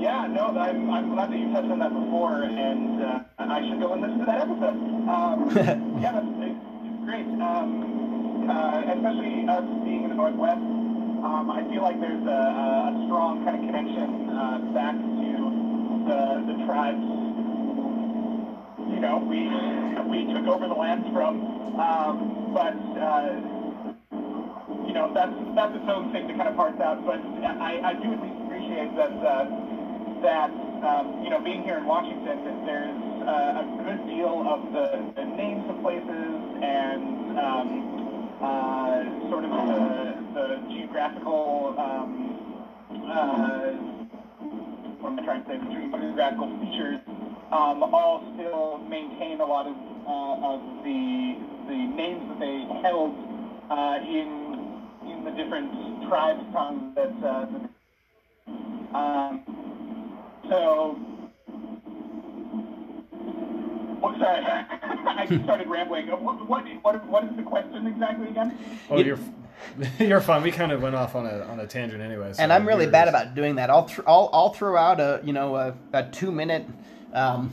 Yeah, 0.02 0.28
no, 0.28 0.48
I'm, 0.58 0.90
I'm 0.90 1.14
glad 1.14 1.32
that 1.32 1.38
you 1.38 1.52
touched 1.52 1.70
on 1.70 1.80
that 1.80 1.94
before, 1.94 2.44
and 2.44 3.04
uh, 3.04 3.20
I 3.38 3.68
should 3.68 3.80
go 3.80 3.94
and 3.94 4.02
listen 4.02 4.20
to 4.20 4.26
that 4.26 4.42
episode. 4.42 4.78
Um, 5.10 5.52
yeah, 6.02 6.14
that's 6.14 6.26
it's 6.26 7.06
great. 7.06 7.26
Um, 7.42 7.99
uh, 8.50 8.84
especially 8.98 9.46
us 9.48 9.64
being 9.86 10.04
in 10.04 10.10
the 10.10 10.16
Northwest, 10.16 10.62
um, 11.24 11.52
I 11.52 11.62
feel 11.70 11.84
like 11.84 12.00
there's 12.02 12.26
a, 12.26 12.42
a 12.90 13.04
strong 13.06 13.46
kind 13.46 13.56
of 13.56 13.64
connection 13.64 14.30
uh, 14.34 14.58
back 14.74 14.96
to 14.98 15.32
the, 16.10 16.22
the 16.50 16.56
tribes. 16.66 17.06
You 18.90 19.00
know, 19.00 19.22
we 19.22 19.48
we 20.10 20.26
took 20.34 20.48
over 20.50 20.68
the 20.68 20.74
lands 20.74 21.08
from, 21.14 21.40
um, 21.80 22.52
but 22.52 22.76
uh, 22.98 23.38
you 24.88 24.94
know 24.94 25.14
that's 25.14 25.36
that's 25.56 25.76
its 25.76 25.88
own 25.88 26.12
thing 26.12 26.28
to 26.28 26.34
kind 26.34 26.50
of 26.50 26.56
parse 26.56 26.80
out. 26.82 27.06
But 27.06 27.22
I, 27.46 27.80
I 27.84 27.94
do 27.94 28.12
at 28.12 28.22
least 28.22 28.40
appreciate 28.44 28.96
that. 28.96 29.14
Uh, 29.22 29.46
that 30.22 30.52
um, 30.84 31.24
you 31.24 31.30
know, 31.30 31.40
being 31.40 31.64
here 31.64 31.78
in 31.78 31.86
Washington, 31.86 32.44
that 32.44 32.66
there's 32.66 32.96
uh, 33.24 33.64
a 33.64 33.84
good 33.84 34.08
deal 34.08 34.44
of 34.48 34.72
the, 34.72 35.12
the 35.16 35.26
names 35.36 35.64
of 35.70 35.82
places 35.82 36.36
and 36.64 37.38
um, 37.38 37.99
uh, 38.42 39.30
sort 39.30 39.44
of 39.44 39.52
the, 39.52 40.16
the 40.34 40.74
geographical, 40.74 41.76
um, 41.78 42.12
uh, 42.90 43.72
what 45.02 45.12
am 45.12 45.20
I 45.20 45.24
trying 45.26 45.44
to 45.44 45.50
say, 45.50 45.58
the 45.58 45.98
geographical 46.00 46.48
features 46.62 47.00
um, 47.52 47.84
all 47.84 48.24
still 48.36 48.78
maintain 48.90 49.42
a 49.42 49.46
lot 49.46 49.68
of, 49.68 49.76
uh, 50.08 50.54
of 50.54 50.60
the, 50.84 51.36
the 51.68 51.80
names 51.96 52.24
that 52.30 52.40
they 52.40 52.66
held 52.82 53.14
uh, 53.70 53.98
in, 54.08 54.56
in 55.10 55.24
the 55.26 55.32
different 55.32 56.08
tribes 56.08 56.42
tongues 56.54 56.96
that, 56.96 57.12
uh, 57.26 57.46
that 57.46 57.70
um, 58.96 59.44
so, 60.50 60.98
oh, 64.02 64.16
sorry, 64.20 64.44
I 65.20 65.26
just 65.26 65.44
started 65.44 65.68
rambling. 65.68 66.08
What, 66.08 66.48
what, 66.48 66.66
what, 66.84 67.06
what 67.08 67.24
is 67.26 67.36
the 67.36 67.44
question 67.44 67.86
exactly 67.88 68.28
again? 68.30 68.58
Oh, 68.90 68.98
You- 68.98 69.06
you're 69.06 69.20
you're 70.00 70.22
fine. 70.22 70.42
We 70.42 70.52
kind 70.52 70.72
of 70.72 70.82
went 70.82 70.96
off 70.96 71.16
on 71.16 71.26
a 71.26 71.42
on 71.44 71.60
a 71.60 71.68
tangent 71.68 72.02
anyway. 72.02 72.32
so 72.32 72.42
and 72.42 72.54
I'm 72.54 72.66
really 72.66 72.88
bad 72.88 73.10
about 73.10 73.36
doing 73.36 73.56
that. 73.56 73.70
I'll 73.70 73.84
th- 73.86 74.00
I'll, 74.08 74.30
I'll 74.32 74.54
throw 74.54 74.78
out 74.78 75.02
a 75.02 75.20
you 75.24 75.34
know 75.34 75.56
a, 75.58 75.74
a 75.92 76.04
two 76.04 76.32
minute 76.32 76.66
um, 77.14 77.50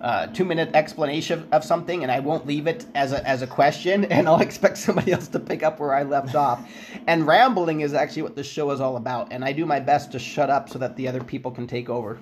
uh, 0.00 0.28
two 0.28 0.46
minute 0.46 0.70
explanation 0.74 1.46
of 1.52 1.62
something, 1.64 2.02
and 2.02 2.10
I 2.10 2.20
won't 2.20 2.46
leave 2.46 2.66
it 2.66 2.86
as 2.94 3.12
a 3.12 3.22
as 3.28 3.42
a 3.42 3.46
question, 3.46 4.06
and 4.06 4.26
I'll 4.26 4.40
expect 4.48 4.78
somebody 4.78 5.12
else 5.12 5.28
to 5.28 5.38
pick 5.38 5.62
up 5.62 5.78
where 5.80 5.92
I 5.94 6.02
left 6.02 6.34
off. 6.34 6.66
And 7.06 7.26
rambling 7.26 7.82
is 7.82 7.92
actually 7.92 8.22
what 8.22 8.34
this 8.34 8.46
show 8.46 8.70
is 8.70 8.80
all 8.80 8.96
about, 8.96 9.32
and 9.32 9.44
I 9.44 9.52
do 9.52 9.66
my 9.66 9.80
best 9.80 10.12
to 10.12 10.18
shut 10.18 10.48
up 10.48 10.70
so 10.70 10.78
that 10.78 10.96
the 10.96 11.06
other 11.08 11.22
people 11.22 11.50
can 11.50 11.66
take 11.66 11.90
over. 11.90 12.18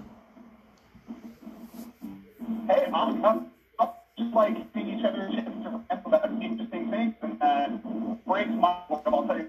Hey, 2.67 2.87
I'm, 2.87 2.95
I'm, 2.95 3.25
I'm 3.25 3.48
just 4.19 4.35
like 4.35 4.55
giving 4.75 4.99
each 4.99 5.05
other 5.05 5.27
a 5.27 5.33
chance 5.33 5.65
to 5.65 5.71
rant 5.71 6.07
about 6.07 6.31
interesting 6.43 6.91
things 6.91 7.15
and 7.23 7.41
uh, 7.43 7.69
breaks 8.27 8.51
my 8.51 8.73
heart, 8.89 9.03
I'll 9.07 9.27
tell 9.27 9.39
you 9.39 9.49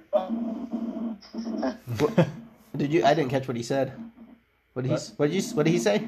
that. 2.18 2.30
Did 2.78 2.94
you? 2.94 3.04
I 3.04 3.14
didn't 3.14 3.30
catch 3.30 3.48
what 3.48 3.58
he 3.58 3.64
said. 3.64 3.94
What 4.74 4.84
did 4.84 4.90
he? 4.90 4.94
What? 4.94 5.12
What 5.18 5.32
did 5.32 5.36
you? 5.44 5.50
What 5.56 5.66
did 5.66 5.72
he 5.72 5.80
say? 5.80 6.08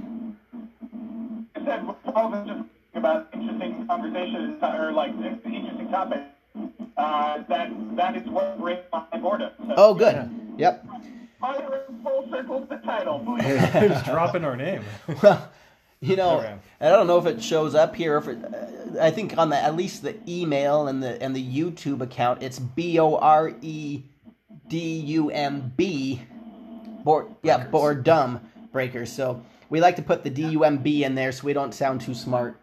I 1.56 1.65
said, 1.65 1.86
rather 2.15 2.38
than 2.45 2.47
just 2.47 2.69
about 2.95 3.28
interesting 3.34 3.88
conversations 3.88 4.62
or 4.63 4.91
like 4.93 5.12
interesting 5.12 5.88
topics, 5.89 6.21
uh, 6.97 7.43
that 7.50 7.71
that 7.97 8.15
is 8.15 8.28
what 8.30 8.60
breaks 8.60 8.84
my 8.93 9.04
boredom. 9.19 9.52
So, 9.67 9.74
Oh, 9.78 9.93
good. 9.93 10.30
Yep. 10.58 10.86
Tyler 11.41 11.84
full 12.04 12.28
circle 12.32 12.65
the 12.69 12.78
title, 12.78 13.19
please. 13.19 13.43
Who's 13.74 14.04
dropping 14.04 14.45
our 14.45 14.56
name? 14.56 14.84
Well, 15.24 15.50
you 16.02 16.16
know, 16.16 16.40
Okay. 16.40 16.56
I 16.80 16.90
don't 16.90 17.08
know 17.08 17.18
if 17.20 17.26
it 17.28 17.42
shows 17.44 17.76
up 17.76 17.96
here. 17.96 18.18
If 18.18 18.28
it, 18.28 18.40
uh, 18.44 19.02
I 19.02 19.12
think 19.12 19.38
on 19.38 19.50
the 19.50 19.58
at 19.58 19.76
least 19.76 20.04
the 20.04 20.18
email 20.28 20.88
and 20.88 21.02
the 21.02 21.22
and 21.22 21.36
the 21.36 21.44
YouTube 21.44 22.02
account, 22.02 22.44
it's 22.44 22.60
B 22.60 23.00
O 23.00 23.16
R 23.16 23.54
E 23.62 24.04
D 24.68 24.78
U 25.00 25.30
M 25.30 25.74
B, 25.78 26.22
board 27.04 27.28
yeah, 27.44 27.66
boredom 27.66 28.40
breakers. 28.72 29.12
So 29.12 29.44
we 29.70 29.80
like 29.82 29.96
to 29.98 30.02
put 30.02 30.24
the 30.24 30.30
D 30.30 30.48
U 30.50 30.64
M 30.64 30.78
B 30.78 31.04
in 31.04 31.16
there 31.16 31.32
so 31.32 31.46
we 31.46 31.54
don't 31.54 31.74
sound 31.74 32.02
too 32.02 32.14
smart. 32.14 32.61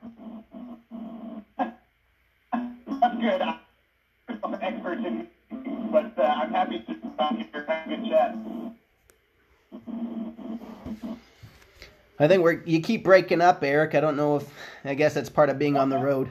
I 12.21 12.27
think 12.27 12.43
we're 12.43 12.63
you 12.65 12.81
keep 12.81 13.05
breaking 13.05 13.41
up, 13.41 13.63
Eric. 13.63 13.95
I 13.95 14.01
don't 14.01 14.17
know 14.17 14.37
if 14.37 14.49
I 14.85 14.95
guess 14.95 15.15
that's 15.15 15.29
part 15.29 15.51
of 15.51 15.59
being 15.59 15.77
on 15.77 15.89
the 15.89 15.99
road. 15.99 16.29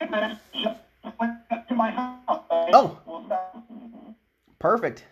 I 0.00 0.36
just 0.54 0.76
went 1.18 1.32
up 1.50 1.68
to 1.68 1.74
my 1.74 1.90
house. 1.90 2.44
Oh. 2.50 2.98
Perfect. 4.58 5.04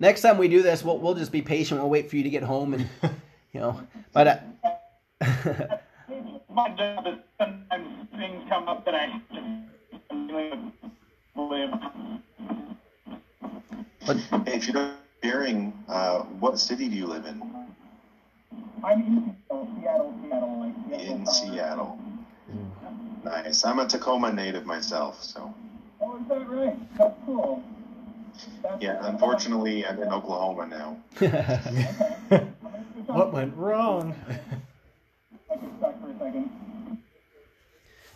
Next 0.00 0.20
time 0.22 0.38
we 0.38 0.48
do 0.48 0.62
this, 0.62 0.82
we'll 0.84 0.98
we'll 0.98 1.14
just 1.14 1.30
be 1.30 1.42
patient. 1.42 1.80
We'll 1.80 1.90
wait 1.90 2.10
for 2.10 2.16
you 2.16 2.24
to 2.24 2.30
get 2.30 2.42
home 2.42 2.74
and 2.74 2.88
you 3.52 3.60
know. 3.60 3.80
But 4.12 4.26
uh, 4.26 4.38
My 6.50 6.68
job 6.70 7.06
is 7.06 7.18
sometimes 7.38 8.08
things 8.16 8.44
come 8.48 8.68
up 8.68 8.84
that 8.84 8.94
I 8.94 9.06
have 9.06 9.28
to 9.28 9.40
live. 10.16 10.58
but 14.06 14.16
if 14.48 14.66
you're 14.66 14.74
not 14.74 14.96
hearing, 15.26 15.72
uh, 15.88 16.20
what 16.40 16.58
city 16.58 16.88
do 16.88 16.96
you 16.96 17.06
live 17.06 17.26
in? 17.26 17.42
I'm 18.84 19.00
in 19.00 19.36
Seattle, 19.50 20.14
Seattle, 20.22 20.60
like 20.60 21.00
Seattle. 21.00 21.16
In 21.16 21.26
Seattle. 21.26 21.98
Nice. 23.24 23.64
I'm 23.64 23.80
a 23.80 23.88
Tacoma 23.88 24.32
native 24.32 24.64
myself, 24.64 25.22
so 25.22 25.52
Oh, 26.00 26.18
is 26.18 26.28
that 26.28 26.48
right? 26.48 26.98
That's 26.98 27.14
cool. 27.24 27.62
That's 28.62 28.82
yeah. 28.82 28.98
Unfortunately, 29.02 29.86
I'm 29.86 30.00
in 30.00 30.08
Oklahoma 30.08 30.66
now. 30.66 30.96
what 33.06 33.32
went 33.32 33.56
wrong? 33.56 34.14
I 35.50 35.56
could 35.56 35.70
stuck 35.78 36.00
for 36.00 36.10
a 36.10 36.18
second. 36.18 36.50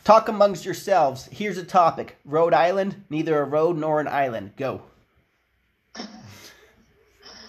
Talk 0.04 0.28
amongst 0.28 0.64
yourselves. 0.64 1.28
Here's 1.32 1.58
a 1.58 1.64
topic: 1.64 2.18
Rhode 2.24 2.54
Island, 2.54 3.02
neither 3.08 3.40
a 3.40 3.44
road 3.44 3.78
nor 3.78 4.00
an 4.00 4.08
island. 4.08 4.52
Go. 4.56 4.82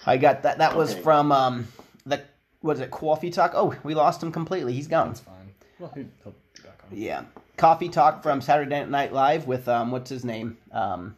I 0.06 0.16
got 0.16 0.42
that. 0.42 0.58
That 0.58 0.76
was 0.76 0.92
Okay. 0.92 1.02
from 1.02 1.32
um 1.32 1.68
the 2.06 2.22
what 2.60 2.76
is 2.76 2.80
it? 2.80 2.90
Coffee 2.90 3.30
talk. 3.30 3.52
Oh, 3.54 3.74
we 3.82 3.94
lost 3.94 4.22
him 4.22 4.32
completely. 4.32 4.72
He's 4.72 4.88
gone. 4.88 5.08
That's 5.08 5.20
fine. 5.20 5.54
Well, 5.78 5.92
he- 5.94 6.06
he'll 6.22 6.32
be 6.54 6.62
back 6.62 6.80
on. 6.90 6.96
Yeah, 6.96 7.24
coffee 7.56 7.88
talk 7.88 8.22
from 8.22 8.40
Saturday 8.40 8.84
Night 8.84 9.12
Live 9.12 9.46
with 9.46 9.68
um 9.68 9.90
what's 9.90 10.10
his 10.10 10.24
name? 10.24 10.58
Um, 10.72 11.16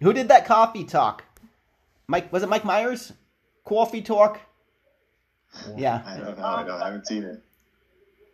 who 0.00 0.12
did 0.12 0.28
that 0.28 0.44
coffee 0.46 0.84
talk? 0.84 1.24
Mike 2.08 2.32
was 2.32 2.42
it 2.42 2.48
Mike 2.48 2.64
Myers? 2.64 3.12
Coffee 3.64 4.02
talk. 4.02 4.40
Yeah, 5.76 6.02
I 6.06 6.18
don't 6.18 6.38
know. 6.38 6.44
I, 6.44 6.62
don't, 6.64 6.82
I 6.82 6.86
haven't 6.86 7.06
seen 7.06 7.22
it. 7.24 7.42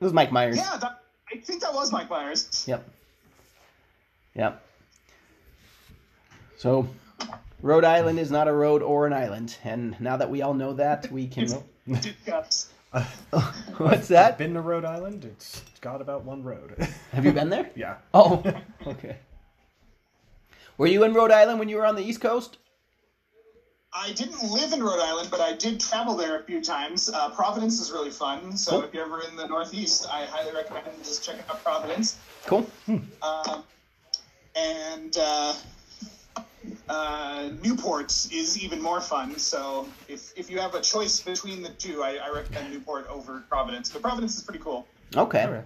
it 0.01 0.05
was 0.05 0.13
Mike 0.13 0.33
Myers. 0.33 0.57
Yeah, 0.57 0.77
that, 0.79 1.03
I 1.33 1.37
think 1.39 1.63
that 1.63 1.73
was 1.73 1.93
Mike 1.93 2.11
Myers. 2.11 2.65
Yep. 2.67 2.87
Yep. 4.35 4.61
So, 6.59 6.89
Rhode 7.63 7.85
Island 7.85 8.19
is 8.19 8.31
not 8.31 8.49
a 8.49 8.53
road 8.53 8.83
or 8.83 9.07
an 9.07 9.13
island, 9.13 9.57
and 9.65 9.99
now 10.01 10.17
that 10.17 10.29
we 10.31 10.43
all 10.43 10.53
know 10.55 10.73
that, 10.75 11.11
we 11.13 11.27
can. 11.29 11.49
What's 13.79 14.09
that? 14.09 14.37
Been 14.39 14.55
to 14.55 14.61
Rhode 14.61 14.85
Island? 14.85 15.25
It's 15.25 15.63
got 15.81 16.01
about 16.01 16.25
one 16.25 16.43
road. 16.43 16.77
Have 17.13 17.25
you 17.25 17.33
been 17.33 17.49
there? 17.49 17.71
yeah. 17.75 17.97
Oh, 18.13 18.43
okay. 18.87 19.17
Were 20.77 20.87
you 20.89 21.05
in 21.05 21.15
Rhode 21.15 21.31
Island 21.31 21.59
when 21.59 21.69
you 21.69 21.77
were 21.77 21.87
on 21.87 21.95
the 21.95 22.03
East 22.03 22.21
Coast? 22.21 22.59
I 23.95 24.13
didn't 24.13 24.43
live 24.51 24.73
in 24.73 24.83
Rhode 24.83 25.01
Island, 25.01 25.29
but 25.31 25.41
I 25.41 25.53
did 25.53 25.79
travel 25.79 26.17
there 26.17 26.39
a 26.41 26.43
few 26.45 26.63
times. 26.63 27.11
Uh, 27.11 27.29
Providence 27.31 27.79
is 27.79 27.93
really 27.93 28.11
fun, 28.11 28.57
so 28.57 28.71
Cool. 28.73 28.83
if 28.85 28.95
you're 28.95 29.05
ever 29.05 29.21
in 29.21 29.37
the 29.37 29.47
Northeast, 29.47 30.07
I 30.11 30.25
highly 30.25 30.51
recommend 30.53 30.87
just 31.05 31.23
checking 31.23 31.43
out 31.51 31.63
Providence. 31.63 32.17
Cool. 32.47 32.67
Um, 32.89 33.65
and 34.57 35.17
uh, 35.21 35.53
uh, 36.89 37.51
Newport 37.63 38.11
is 38.33 38.63
even 38.63 38.81
more 38.81 39.01
fun. 39.01 39.39
So 39.39 39.89
if, 40.09 40.33
if 40.37 40.51
you 40.51 40.59
have 40.59 40.75
a 40.75 40.81
choice 40.81 41.21
between 41.21 41.63
the 41.63 41.71
two, 41.71 42.03
I, 42.03 42.17
I 42.17 42.31
recommend 42.31 42.73
Newport 42.73 43.09
over 43.09 43.43
Providence. 43.49 43.91
But 43.91 44.03
Providence 44.03 44.37
is 44.37 44.43
pretty 44.43 44.61
cool. 44.61 44.87
Okay. 45.17 45.43
All 45.43 45.53
right. 45.53 45.65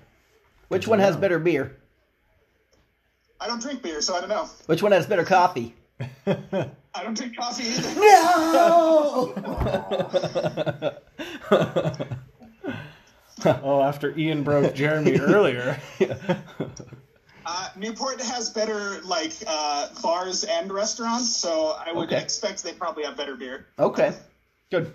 Which 0.68 0.88
one 0.88 0.98
to 0.98 1.04
has 1.04 1.16
better 1.16 1.38
beer? 1.38 1.76
I 3.40 3.46
don't 3.46 3.60
drink 3.60 3.82
beer, 3.82 4.00
so 4.00 4.16
I 4.16 4.20
don't 4.20 4.28
know. 4.28 4.48
Which 4.66 4.82
one 4.82 4.92
has 4.92 5.06
better 5.06 5.24
coffee? 5.24 5.74
I 6.26 7.02
don't 7.02 7.16
drink 7.16 7.36
coffee 7.36 7.64
either. 7.64 7.88
Oh, 13.44 13.82
after 13.82 14.16
Ian 14.18 14.42
broke 14.42 14.74
Jeremy 14.74 15.20
earlier. 15.20 15.78
Uh, 17.48 17.68
Newport 17.76 18.20
has 18.20 18.50
better 18.50 19.00
like 19.02 19.32
uh, 19.46 19.88
bars 20.02 20.42
and 20.42 20.72
restaurants, 20.72 21.30
so 21.34 21.76
I 21.78 21.92
would 21.92 22.08
Okay. 22.12 22.20
expect 22.20 22.64
they 22.64 22.72
probably 22.72 23.04
have 23.04 23.16
better 23.16 23.36
beer. 23.36 23.66
okay. 23.78 24.12
Good. 24.70 24.92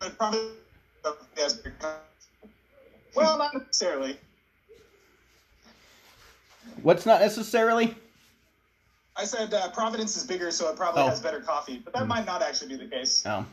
But 0.00 0.18
probably. 0.18 0.50
Well, 3.14 3.38
not 3.38 3.54
necessarily. 3.54 4.18
What's 6.82 7.06
not 7.06 7.20
necessarily? 7.20 7.94
I 9.16 9.24
said 9.24 9.52
uh, 9.54 9.70
Providence 9.70 10.16
is 10.16 10.24
bigger, 10.24 10.50
so 10.50 10.70
it 10.70 10.76
probably 10.76 11.02
Oh. 11.02 11.08
has 11.08 11.20
better 11.20 11.40
coffee, 11.40 11.78
but 11.84 11.92
that 11.94 12.06
might 12.08 12.26
not 12.26 12.42
actually 12.42 12.76
be 12.76 12.84
the 12.84 12.90
case. 12.90 13.22
Oh. 13.26 13.44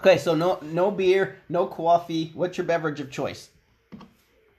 Okay, 0.00 0.18
so 0.18 0.34
no 0.34 0.58
no 0.62 0.90
beer, 0.90 1.36
no 1.48 1.66
coffee. 1.66 2.32
What's 2.34 2.58
your 2.58 2.66
beverage 2.66 2.98
of 3.00 3.10
choice? 3.10 3.48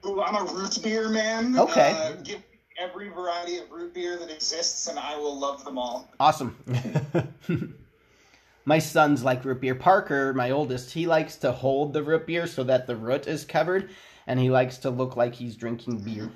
Ooh, 0.05 0.21
I'm 0.21 0.35
a 0.35 0.51
root 0.51 0.79
beer 0.83 1.09
man. 1.09 1.57
Okay. 1.57 1.91
Uh, 1.91 2.13
give 2.23 2.41
every 2.79 3.09
variety 3.09 3.57
of 3.57 3.71
root 3.71 3.93
beer 3.93 4.17
that 4.17 4.29
exists, 4.31 4.87
and 4.87 4.99
I 4.99 5.17
will 5.17 5.39
love 5.39 5.63
them 5.63 5.77
all. 5.77 6.11
Awesome. 6.19 6.57
my 8.65 8.79
son's 8.79 9.23
like 9.23 9.45
root 9.45 9.61
beer. 9.61 9.75
Parker, 9.75 10.33
my 10.33 10.51
oldest, 10.51 10.91
he 10.91 11.07
likes 11.07 11.37
to 11.37 11.51
hold 11.51 11.93
the 11.93 12.03
root 12.03 12.27
beer 12.27 12.47
so 12.47 12.63
that 12.63 12.87
the 12.87 12.95
root 12.95 13.27
is 13.27 13.45
covered, 13.45 13.89
and 14.27 14.39
he 14.39 14.49
likes 14.49 14.77
to 14.79 14.89
look 14.89 15.15
like 15.15 15.35
he's 15.35 15.55
drinking 15.55 15.99
beer. 15.99 16.31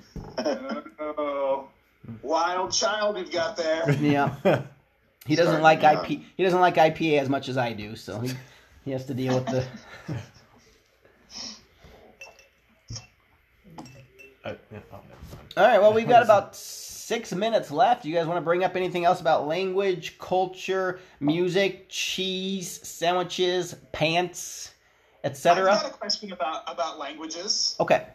Oh, 1.00 1.68
wild 2.22 2.72
child 2.72 3.16
we've 3.16 3.32
got 3.32 3.58
there. 3.58 3.92
Yeah. 3.92 4.64
He 5.26 5.36
doesn't 5.36 5.62
Sorry, 5.62 5.78
like. 5.78 5.84
IP. 5.84 6.22
He 6.38 6.44
doesn't 6.44 6.62
like 6.62 6.76
IPA 6.76 7.20
as 7.20 7.30
much 7.30 7.50
as 7.50 7.58
I 7.58 7.74
do, 7.74 7.98
so 7.98 8.20
he, 8.22 8.32
he 8.86 8.92
has 8.92 9.06
to 9.08 9.14
deal 9.14 9.36
with 9.36 9.46
the. 9.46 9.66
Uh, 14.48 14.56
yeah, 14.72 14.80
oh. 14.94 15.00
All 15.58 15.68
right. 15.68 15.82
Well, 15.82 15.92
we've 15.92 16.08
got 16.08 16.24
about 16.24 16.56
six 16.56 17.34
minutes 17.34 17.70
left. 17.70 18.06
You 18.06 18.14
guys 18.14 18.28
want 18.28 18.38
to 18.38 18.42
bring 18.42 18.64
up 18.64 18.78
anything 18.78 19.04
else 19.04 19.20
about 19.20 19.46
language, 19.46 20.18
culture, 20.20 21.02
music, 21.20 21.88
cheese, 21.90 22.80
sandwiches, 22.88 23.76
pants, 23.92 24.72
I've 25.26 25.32
etc.? 25.32 25.66
got 25.66 25.86
a 25.86 25.90
question 25.90 26.32
about 26.32 26.64
about 26.72 26.98
languages. 26.98 27.76
Okay. 27.82 28.08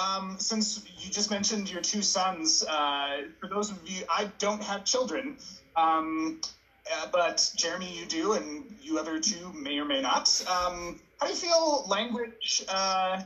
Um, 0.00 0.36
since 0.38 0.84
you 1.00 1.10
just 1.10 1.30
mentioned 1.30 1.70
your 1.70 1.82
two 1.82 2.02
sons, 2.02 2.64
uh, 2.64 3.22
for 3.40 3.48
those 3.48 3.70
of 3.70 3.78
you, 3.84 4.04
I 4.08 4.30
don't 4.38 4.62
have 4.62 4.84
children, 4.84 5.36
um, 5.76 6.40
uh, 6.90 7.08
but 7.12 7.52
Jeremy, 7.56 7.92
you 7.92 8.06
do, 8.06 8.34
and 8.34 8.74
you 8.80 8.98
other 8.98 9.18
two 9.18 9.52
may 9.52 9.78
or 9.78 9.84
may 9.84 10.00
not. 10.00 10.28
Um, 10.48 11.00
how 11.18 11.26
do 11.26 11.32
you 11.32 11.38
feel 11.38 11.84
language 11.88 12.64
uh, 12.68 13.22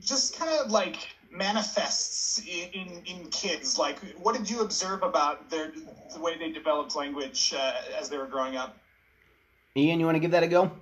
just 0.00 0.38
kind 0.38 0.50
of 0.60 0.70
like 0.70 1.08
manifests 1.30 2.38
in, 2.46 2.68
in, 2.72 3.02
in 3.06 3.28
kids? 3.30 3.78
Like, 3.78 3.98
what 4.22 4.36
did 4.36 4.48
you 4.48 4.60
observe 4.60 5.02
about 5.02 5.50
their 5.50 5.72
the 6.12 6.20
way 6.20 6.38
they 6.38 6.50
developed 6.50 6.96
language 6.96 7.54
uh, 7.56 7.72
as 7.98 8.08
they 8.08 8.18
were 8.18 8.26
growing 8.26 8.56
up? 8.56 8.76
Ian, 9.76 10.00
you 10.00 10.06
want 10.06 10.16
to 10.16 10.20
give 10.20 10.32
that 10.32 10.42
a 10.42 10.48
go? 10.48 10.64
I'm 10.64 10.72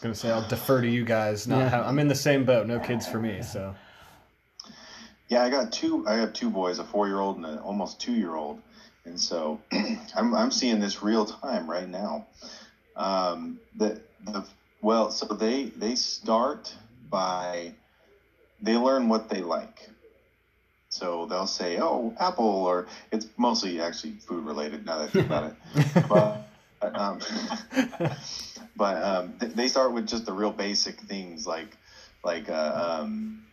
gonna 0.00 0.14
say 0.14 0.30
I'll 0.30 0.48
defer 0.48 0.80
to 0.80 0.88
you 0.88 1.04
guys. 1.04 1.46
Not 1.46 1.58
Yeah. 1.58 1.68
have, 1.68 1.86
I'm 1.86 1.98
in 1.98 2.08
the 2.08 2.14
same 2.14 2.44
boat. 2.44 2.66
No 2.66 2.80
kids 2.80 3.06
for 3.06 3.20
me. 3.20 3.40
So 3.42 3.74
Yeah, 5.28 5.44
I 5.44 5.50
got 5.50 5.70
two. 5.72 6.04
I 6.08 6.14
have 6.14 6.32
two 6.32 6.50
boys, 6.50 6.78
a 6.78 6.84
four-year-old 6.84 7.36
and 7.36 7.46
an 7.46 7.58
almost 7.58 8.00
two-year-old, 8.00 8.60
and 9.04 9.20
so 9.20 9.60
I'm 10.16 10.34
I'm 10.34 10.50
seeing 10.50 10.80
this 10.80 11.02
real 11.02 11.24
time 11.24 11.70
right 11.70 11.88
now. 11.88 12.26
Um, 12.96 13.60
the 13.76 14.00
the 14.24 14.44
well, 14.82 15.10
so 15.10 15.26
they 15.26 15.64
they 15.64 15.94
start 15.94 16.74
by 17.08 17.72
they 18.60 18.76
learn 18.76 19.08
what 19.08 19.28
they 19.28 19.40
like, 19.40 19.88
so 20.88 21.26
they'll 21.26 21.46
say, 21.46 21.78
"Oh, 21.80 22.14
apple," 22.18 22.44
or 22.44 22.88
it's 23.10 23.26
mostly 23.36 23.80
actually 23.80 24.14
food 24.14 24.44
related. 24.44 24.84
Now 24.84 24.98
that 24.98 25.04
I 25.04 25.12
think 25.12 25.26
about 25.26 25.44
it, 25.44 26.08
but 26.08 26.96
um, 26.98 27.20
but 28.76 29.02
um, 29.02 29.34
th- 29.38 29.52
they 29.52 29.68
start 29.68 29.92
with 29.92 30.08
just 30.08 30.26
the 30.26 30.32
real 30.32 30.52
basic 30.52 31.00
things 31.00 31.46
like 31.46 31.76
like 32.24 32.48
uh, 32.48 33.02
um, 33.02 33.44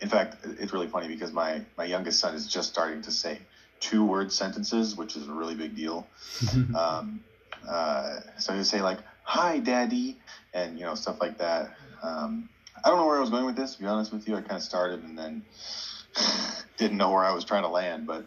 in 0.00 0.08
fact, 0.08 0.36
it's 0.44 0.72
really 0.72 0.88
funny 0.88 1.08
because 1.08 1.32
my 1.32 1.62
my 1.76 1.84
youngest 1.84 2.20
son 2.20 2.34
is 2.34 2.46
just 2.46 2.68
starting 2.68 3.02
to 3.02 3.10
say 3.10 3.38
two 3.80 4.04
word 4.04 4.32
sentences, 4.32 4.94
which 4.94 5.16
is 5.16 5.26
a 5.26 5.32
really 5.32 5.54
big 5.54 5.74
deal. 5.74 6.06
um, 6.74 7.20
uh, 7.68 8.20
so 8.38 8.52
he'll 8.52 8.64
say 8.64 8.82
like 8.82 8.98
"Hi, 9.28 9.58
Daddy," 9.58 10.16
and 10.54 10.78
you 10.78 10.86
know 10.86 10.94
stuff 10.94 11.20
like 11.20 11.36
that. 11.36 11.76
Um, 12.02 12.48
I 12.82 12.88
don't 12.88 12.96
know 12.98 13.06
where 13.06 13.18
I 13.18 13.20
was 13.20 13.28
going 13.28 13.44
with 13.44 13.56
this. 13.56 13.74
To 13.74 13.80
be 13.80 13.86
honest 13.86 14.10
with 14.10 14.26
you, 14.26 14.34
I 14.34 14.40
kind 14.40 14.52
of 14.52 14.62
started 14.62 15.02
and 15.02 15.18
then 15.18 15.44
didn't 16.78 16.96
know 16.96 17.10
where 17.10 17.24
I 17.24 17.32
was 17.32 17.44
trying 17.44 17.62
to 17.62 17.68
land. 17.68 18.06
But 18.06 18.24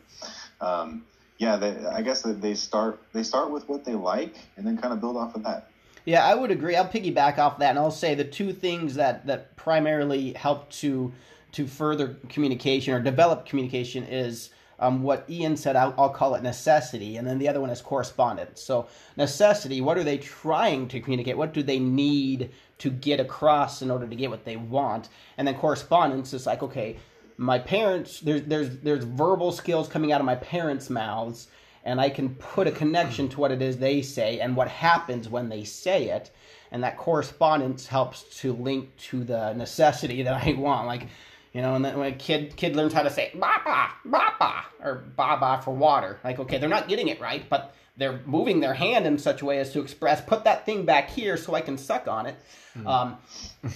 um, 0.62 1.04
yeah, 1.40 1.58
they, 1.58 1.76
I 1.88 2.04
guess 2.04 2.22
they 2.22 2.54
start 2.54 3.02
they 3.14 3.24
start 3.24 3.50
with 3.50 3.68
what 3.68 3.84
they 3.84 3.96
like 3.96 4.36
and 4.58 4.66
then 4.66 4.78
kind 4.78 4.94
of 4.94 5.02
build 5.02 5.18
off 5.18 5.34
of 5.34 5.44
that. 5.44 5.70
Yeah, 6.06 6.24
I 6.24 6.36
would 6.36 6.52
agree. 6.52 6.76
I'll 6.76 6.88
piggyback 6.88 7.40
off 7.40 7.58
that, 7.58 7.72
and 7.72 7.80
I'll 7.80 7.90
say 7.90 8.14
the 8.14 8.24
two 8.24 8.54
things 8.54 8.94
that 8.94 9.26
that 9.26 9.56
primarily 9.56 10.34
help 10.34 10.70
to 10.82 11.14
to 11.54 11.66
further 11.66 12.16
communication 12.30 12.94
or 12.94 13.00
develop 13.00 13.48
communication 13.48 14.04
is 14.04 14.52
um, 14.82 15.04
what 15.04 15.26
Ian 15.30 15.56
said. 15.56 15.76
I'll, 15.76 15.94
I'll 15.98 16.10
call 16.10 16.36
it 16.36 16.44
necessity, 16.44 17.18
and 17.18 17.28
then 17.28 17.38
the 17.38 17.48
other 17.48 17.62
one 17.62 17.70
is 17.70 17.82
correspondence. 17.82 18.62
So 18.62 18.88
necessity. 19.16 19.80
What 19.80 19.98
are 19.98 20.04
they 20.04 20.18
trying 20.18 20.88
to 20.90 21.00
communicate? 21.00 21.38
What 21.38 21.54
do 21.54 21.64
they 21.64 21.80
need 21.80 22.52
to 22.80 22.90
get 22.90 23.20
across 23.20 23.82
in 23.82 23.92
order 23.92 24.08
to 24.08 24.16
get 24.16 24.30
what 24.30 24.44
they 24.44 24.58
want? 24.58 25.10
And 25.38 25.48
then 25.48 25.56
correspondence 25.56 26.34
is 26.34 26.46
like, 26.46 26.64
okay, 26.64 26.98
my 27.38 27.60
parents. 27.60 28.20
There's 28.20 28.42
there's 28.44 28.78
there's 28.80 29.04
verbal 29.06 29.52
skills 29.52 29.88
coming 29.88 30.12
out 30.12 30.20
of 30.20 30.26
my 30.26 30.36
parents' 30.36 30.90
mouths 30.90 31.48
and 31.84 32.00
I 32.00 32.10
can 32.10 32.36
put 32.36 32.68
a 32.68 32.72
connection 32.72 33.28
to 33.30 33.40
what 33.40 33.52
it 33.52 33.62
is 33.62 33.78
they 33.78 34.02
say 34.02 34.40
and 34.40 34.56
what 34.56 34.68
happens 34.68 35.30
when 35.30 35.50
they 35.50 35.64
say 35.64 36.10
it. 36.10 36.32
And 36.72 36.84
that 36.84 36.98
correspondence 36.98 37.88
helps 37.88 38.24
to 38.42 38.54
link 38.54 38.96
to 39.10 39.24
the 39.24 39.54
necessity 39.54 40.22
that 40.24 40.46
I 40.46 40.54
want. 40.54 40.88
Like, 40.88 41.08
you 41.54 41.62
know, 41.62 41.76
and 41.76 41.84
then 41.84 41.98
when 41.98 42.14
a 42.14 42.16
kid 42.16 42.56
kid 42.56 42.76
learns 42.76 42.94
how 42.94 43.04
to 43.04 43.10
say 43.10 43.32
baba, 43.34 43.92
baba, 44.06 44.66
or 44.82 44.96
baba 45.16 45.62
for 45.64 45.74
water, 45.74 46.20
like, 46.24 46.40
okay, 46.40 46.58
they're 46.58 46.70
not 46.70 46.88
getting 46.88 47.10
it 47.10 47.20
right, 47.20 47.48
but 47.50 47.76
they're 47.98 48.22
moving 48.26 48.62
their 48.62 48.74
hand 48.74 49.06
in 49.06 49.18
such 49.18 49.42
a 49.42 49.46
way 49.46 49.60
as 49.60 49.74
to 49.74 49.82
express, 49.82 50.22
put 50.22 50.46
that 50.46 50.66
thing 50.66 50.86
back 50.86 51.10
here 51.10 51.36
so 51.36 51.54
I 51.54 51.62
can 51.62 51.78
suck 51.78 52.08
on 52.08 52.26
it. 52.26 52.36
Mm. 52.78 52.88
Um, 52.88 53.18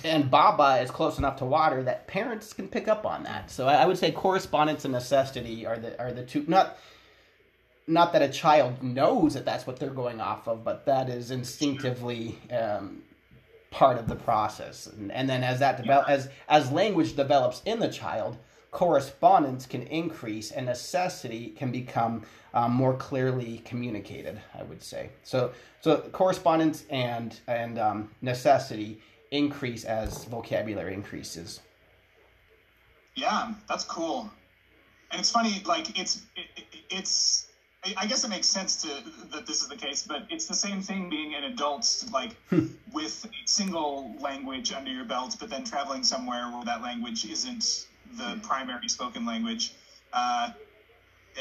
and 0.06 0.32
baba 0.32 0.82
is 0.82 0.90
close 0.90 1.18
enough 1.18 1.38
to 1.38 1.46
water 1.46 1.84
that 1.84 2.08
parents 2.08 2.54
can 2.54 2.70
pick 2.70 2.88
up 2.88 3.06
on 3.06 3.24
that. 3.24 3.52
So 3.52 3.68
I, 3.68 3.76
I 3.76 3.86
would 3.86 3.98
say 3.98 4.12
correspondence 4.12 4.86
and 4.86 4.94
necessity 4.94 5.66
are 5.66 5.78
the 5.78 6.00
are 6.02 6.14
the 6.14 6.24
two 6.24 6.46
not 6.48 6.78
not 7.88 8.14
that 8.14 8.22
a 8.22 8.30
child 8.30 8.82
knows 8.82 9.34
that 9.34 9.46
that's 9.46 9.68
what 9.68 9.80
they're 9.80 9.90
going 9.90 10.22
off 10.22 10.48
of, 10.48 10.64
but 10.64 10.86
that 10.86 11.10
is 11.10 11.30
instinctively 11.30 12.40
um, 12.52 13.04
part 13.76 13.98
of 13.98 14.08
the 14.08 14.16
process. 14.16 14.88
And, 14.88 15.12
and 15.12 15.30
then 15.30 15.44
as 15.44 15.60
that 15.60 15.76
develop, 15.76 16.10
as 16.10 16.30
as 16.48 16.72
language 16.72 17.16
develops 17.16 17.62
in 17.66 17.80
the 17.80 17.90
child, 17.90 18.38
correspondence 18.72 19.66
can 19.66 19.84
increase 19.84 20.52
and 20.52 20.66
necessity 20.66 21.50
can 21.58 21.72
become 21.72 22.24
um, 22.54 22.72
more 22.72 22.94
clearly 22.94 23.62
communicated. 23.66 24.40
I 24.58 24.64
would 24.64 24.82
say 24.82 25.10
so. 25.24 25.52
So 25.82 25.98
correspondence 26.14 26.86
and 26.90 27.38
and 27.48 27.78
um, 27.78 28.10
necessity 28.22 29.02
increase 29.32 29.84
as 29.84 30.24
vocabulary 30.26 30.94
increases. 30.94 31.60
Yeah, 33.16 33.54
that's 33.68 33.84
cool. 33.84 34.32
And 35.12 35.20
it's 35.20 35.32
funny, 35.32 35.62
like 35.66 36.00
it's 36.00 36.22
it, 36.38 36.64
it's 36.90 37.45
I 37.98 38.06
guess 38.08 38.24
it 38.24 38.30
makes 38.30 38.48
sense 38.48 38.82
to 38.84 38.88
that 39.32 39.46
this 39.46 39.62
is 39.62 39.68
the 39.68 39.76
case, 39.76 40.04
but 40.04 40.26
it's 40.30 40.46
the 40.48 40.56
same 40.56 40.82
thing 40.82 41.10
being 41.10 41.36
an 41.36 41.44
adult, 41.44 42.04
like 42.12 42.36
Hmm. 42.50 42.68
with 42.92 43.26
a 43.26 43.48
single 43.48 44.16
language 44.20 44.72
under 44.74 44.92
your 44.92 45.06
belt, 45.06 45.36
but 45.40 45.50
then 45.50 45.64
traveling 45.64 46.04
somewhere 46.04 46.50
where 46.52 46.64
that 46.66 46.82
language 46.82 47.26
isn't 47.26 47.86
the 48.18 48.40
primary 48.44 48.88
spoken 48.88 49.26
language, 49.26 49.74
uh, 50.14 50.50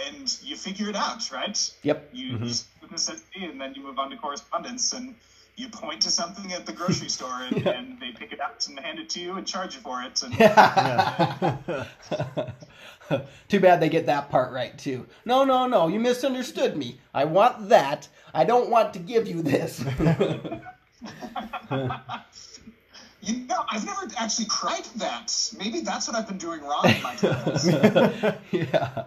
and 0.08 0.36
you 0.42 0.56
figure 0.56 0.88
it 0.88 0.96
out, 0.96 1.30
right? 1.30 1.58
Yep. 1.82 2.08
You 2.12 2.38
Mhm. 2.38 2.48
just 2.48 2.66
necessity, 2.90 3.44
and 3.44 3.60
then 3.60 3.74
you 3.74 3.82
move 3.82 3.98
on 3.98 4.10
to 4.10 4.16
correspondence, 4.16 4.92
and 4.92 5.14
you 5.56 5.68
point 5.68 6.02
to 6.02 6.10
something 6.10 6.52
at 6.52 6.66
the 6.66 6.72
grocery 6.72 7.08
store, 7.18 7.42
and, 7.42 7.64
Yeah. 7.64 7.78
and 7.78 8.00
they 8.00 8.10
pick 8.10 8.32
it 8.32 8.40
up 8.40 8.58
and 8.66 8.78
hand 8.78 8.98
it 8.98 9.08
to 9.10 9.20
you 9.20 9.36
and 9.36 9.46
charge 9.46 9.74
you 9.76 9.80
for 9.80 10.02
it. 10.02 10.20
And 10.22 10.34
Too 13.48 13.60
bad 13.60 13.80
they 13.80 13.88
get 13.88 14.06
that 14.06 14.30
part 14.30 14.52
right 14.52 14.76
too. 14.78 15.06
No, 15.24 15.44
no, 15.44 15.66
no, 15.66 15.88
you 15.88 16.00
misunderstood 16.00 16.76
me. 16.76 17.00
I 17.12 17.24
want 17.24 17.68
that. 17.68 18.08
I 18.32 18.44
don't 18.44 18.70
want 18.70 18.92
to 18.94 18.98
give 18.98 19.26
you 19.28 19.42
this. 19.42 19.84
You 23.26 23.46
know, 23.46 23.64
I've 23.70 23.86
never 23.86 24.06
actually 24.18 24.46
tried 24.46 24.84
that. 24.96 25.54
Maybe 25.58 25.80
that's 25.80 26.06
what 26.06 26.16
I've 26.16 26.28
been 26.28 26.36
doing 26.36 26.60
wrong 26.60 26.84
in 26.84 27.02
my 27.02 27.14
travels. 27.16 27.66
yeah. 28.50 29.04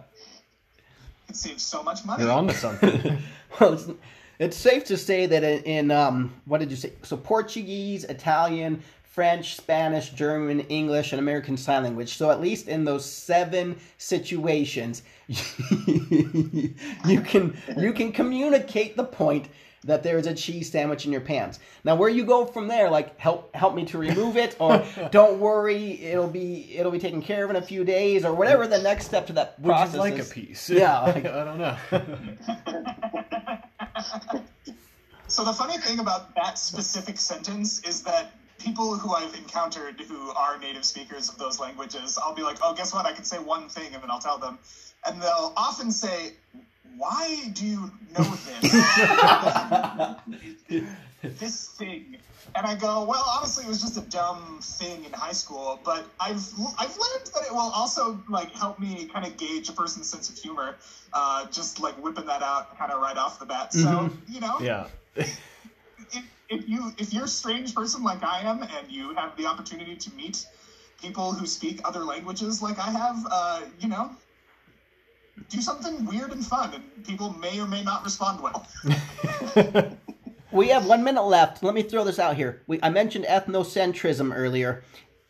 it 1.28 1.36
saves 1.36 1.62
so 1.62 1.84
much 1.84 2.04
money. 2.04 2.24
You're 2.24 2.32
on 2.32 2.48
to 2.48 2.54
something. 2.54 3.18
Well, 3.60 3.74
it's, 3.74 3.88
it's 4.40 4.56
safe 4.56 4.84
to 4.86 4.96
say 4.96 5.26
that 5.26 5.44
in, 5.44 5.62
in 5.62 5.90
um, 5.90 6.34
what 6.46 6.58
did 6.58 6.70
you 6.70 6.76
say? 6.76 6.92
So 7.02 7.16
Portuguese, 7.16 8.04
Italian, 8.04 8.82
French, 9.18 9.56
Spanish, 9.56 10.10
German, 10.10 10.60
English, 10.68 11.12
and 11.12 11.18
American 11.18 11.56
Sign 11.56 11.82
Language. 11.82 12.16
So 12.16 12.30
at 12.30 12.40
least 12.40 12.68
in 12.68 12.84
those 12.84 13.04
seven 13.04 13.76
situations, 13.96 15.02
you 15.26 17.20
can 17.24 17.56
you 17.76 17.92
can 17.92 18.12
communicate 18.12 18.96
the 18.96 19.02
point 19.02 19.48
that 19.82 20.04
there 20.04 20.18
is 20.18 20.28
a 20.28 20.34
cheese 20.34 20.70
sandwich 20.70 21.04
in 21.04 21.10
your 21.10 21.20
pants. 21.20 21.58
Now, 21.82 21.96
where 21.96 22.08
you 22.08 22.24
go 22.24 22.46
from 22.46 22.68
there, 22.68 22.88
like 22.90 23.18
help 23.18 23.52
help 23.56 23.74
me 23.74 23.84
to 23.86 23.98
remove 23.98 24.36
it, 24.36 24.54
or 24.60 24.86
don't 25.10 25.40
worry, 25.40 26.00
it'll 26.00 26.28
be 26.28 26.76
it'll 26.76 26.92
be 26.92 27.00
taken 27.00 27.20
care 27.20 27.42
of 27.42 27.50
in 27.50 27.56
a 27.56 27.62
few 27.62 27.82
days, 27.82 28.24
or 28.24 28.32
whatever 28.32 28.68
the 28.68 28.80
next 28.82 29.06
step 29.06 29.26
to 29.26 29.32
that 29.32 29.58
Would 29.58 29.70
process 29.70 29.94
you 29.94 29.98
like 29.98 30.14
is. 30.14 30.30
a 30.30 30.32
piece? 30.32 30.70
Yeah, 30.70 31.02
I 31.02 31.20
don't 31.20 31.58
know. 31.58 31.76
So 35.26 35.44
the 35.44 35.52
funny 35.52 35.76
thing 35.78 35.98
about 35.98 36.36
that 36.36 36.56
specific 36.56 37.18
sentence 37.18 37.82
is 37.82 38.04
that 38.04 38.30
people 38.58 38.96
who 38.96 39.12
I've 39.14 39.34
encountered 39.34 40.00
who 40.00 40.30
are 40.30 40.58
native 40.58 40.84
speakers 40.84 41.28
of 41.28 41.38
those 41.38 41.58
languages, 41.60 42.18
I'll 42.22 42.34
be 42.34 42.42
like, 42.42 42.58
"Oh, 42.62 42.74
guess 42.74 42.92
what? 42.92 43.06
I 43.06 43.12
can 43.12 43.24
say 43.24 43.38
one 43.38 43.68
thing," 43.68 43.94
and 43.94 44.02
then 44.02 44.10
I'll 44.10 44.18
tell 44.20 44.38
them, 44.38 44.58
and 45.06 45.20
they'll 45.22 45.52
often 45.56 45.90
say, 45.90 46.34
"Why 46.96 47.48
do 47.54 47.64
you 47.66 47.90
know 48.16 48.24
this? 48.46 48.72
this 51.38 51.68
thing?" 51.78 52.18
And 52.54 52.66
I 52.66 52.74
go, 52.74 53.04
"Well, 53.04 53.24
honestly, 53.36 53.64
it 53.64 53.68
was 53.68 53.80
just 53.80 53.96
a 53.96 54.00
dumb 54.02 54.60
thing 54.62 55.04
in 55.04 55.12
high 55.12 55.32
school, 55.32 55.78
but 55.84 56.06
I've 56.18 56.44
I've 56.78 56.96
learned 56.96 57.26
that 57.34 57.42
it 57.46 57.52
will 57.52 57.70
also 57.74 58.22
like 58.28 58.52
help 58.52 58.78
me 58.78 59.06
kind 59.12 59.26
of 59.26 59.36
gauge 59.36 59.68
a 59.68 59.72
person's 59.72 60.08
sense 60.08 60.28
of 60.30 60.36
humor, 60.36 60.76
uh, 61.12 61.46
just 61.46 61.78
like 61.80 61.94
whipping 62.02 62.26
that 62.26 62.42
out 62.42 62.76
kind 62.78 62.90
of 62.90 63.00
right 63.00 63.16
off 63.16 63.38
the 63.38 63.46
bat. 63.46 63.72
So 63.72 63.88
Mhm. 63.88 64.12
you 64.28 64.40
know, 64.40 64.58
yeah. 64.60 64.86
if, 66.48 66.68
you 66.68 66.92
if 66.98 67.12
you're 67.12 67.24
a 67.24 67.28
strange 67.28 67.74
person 67.74 68.02
like 68.02 68.22
I 68.22 68.40
am 68.40 68.62
and 68.62 68.90
you 68.90 69.14
have 69.14 69.36
the 69.36 69.46
opportunity 69.46 69.96
to 69.96 70.14
meet 70.14 70.46
people 71.00 71.32
who 71.32 71.46
speak 71.46 71.80
other 71.84 72.04
languages 72.04 72.62
like 72.62 72.78
I 72.78 72.90
have, 72.90 73.26
uh, 73.30 73.60
you 73.78 73.88
know, 73.88 74.10
do 75.48 75.60
something 75.60 76.04
weird 76.04 76.32
and 76.32 76.44
fun, 76.44 76.74
and 76.74 77.06
people 77.06 77.30
may 77.34 77.60
or 77.60 77.66
may 77.66 77.82
not 77.84 78.04
respond 78.04 78.42
well. 78.42 78.66
We 80.50 80.68
have 80.68 80.86
one 80.86 81.04
minute 81.04 81.24
left. 81.24 81.62
Let 81.62 81.74
me 81.74 81.82
throw 81.82 82.04
this 82.04 82.18
out 82.18 82.36
here. 82.36 82.62
We, 82.66 82.80
I 82.82 82.88
mentioned 82.88 83.26
ethnocentrism 83.26 84.34
earlier. 84.34 84.82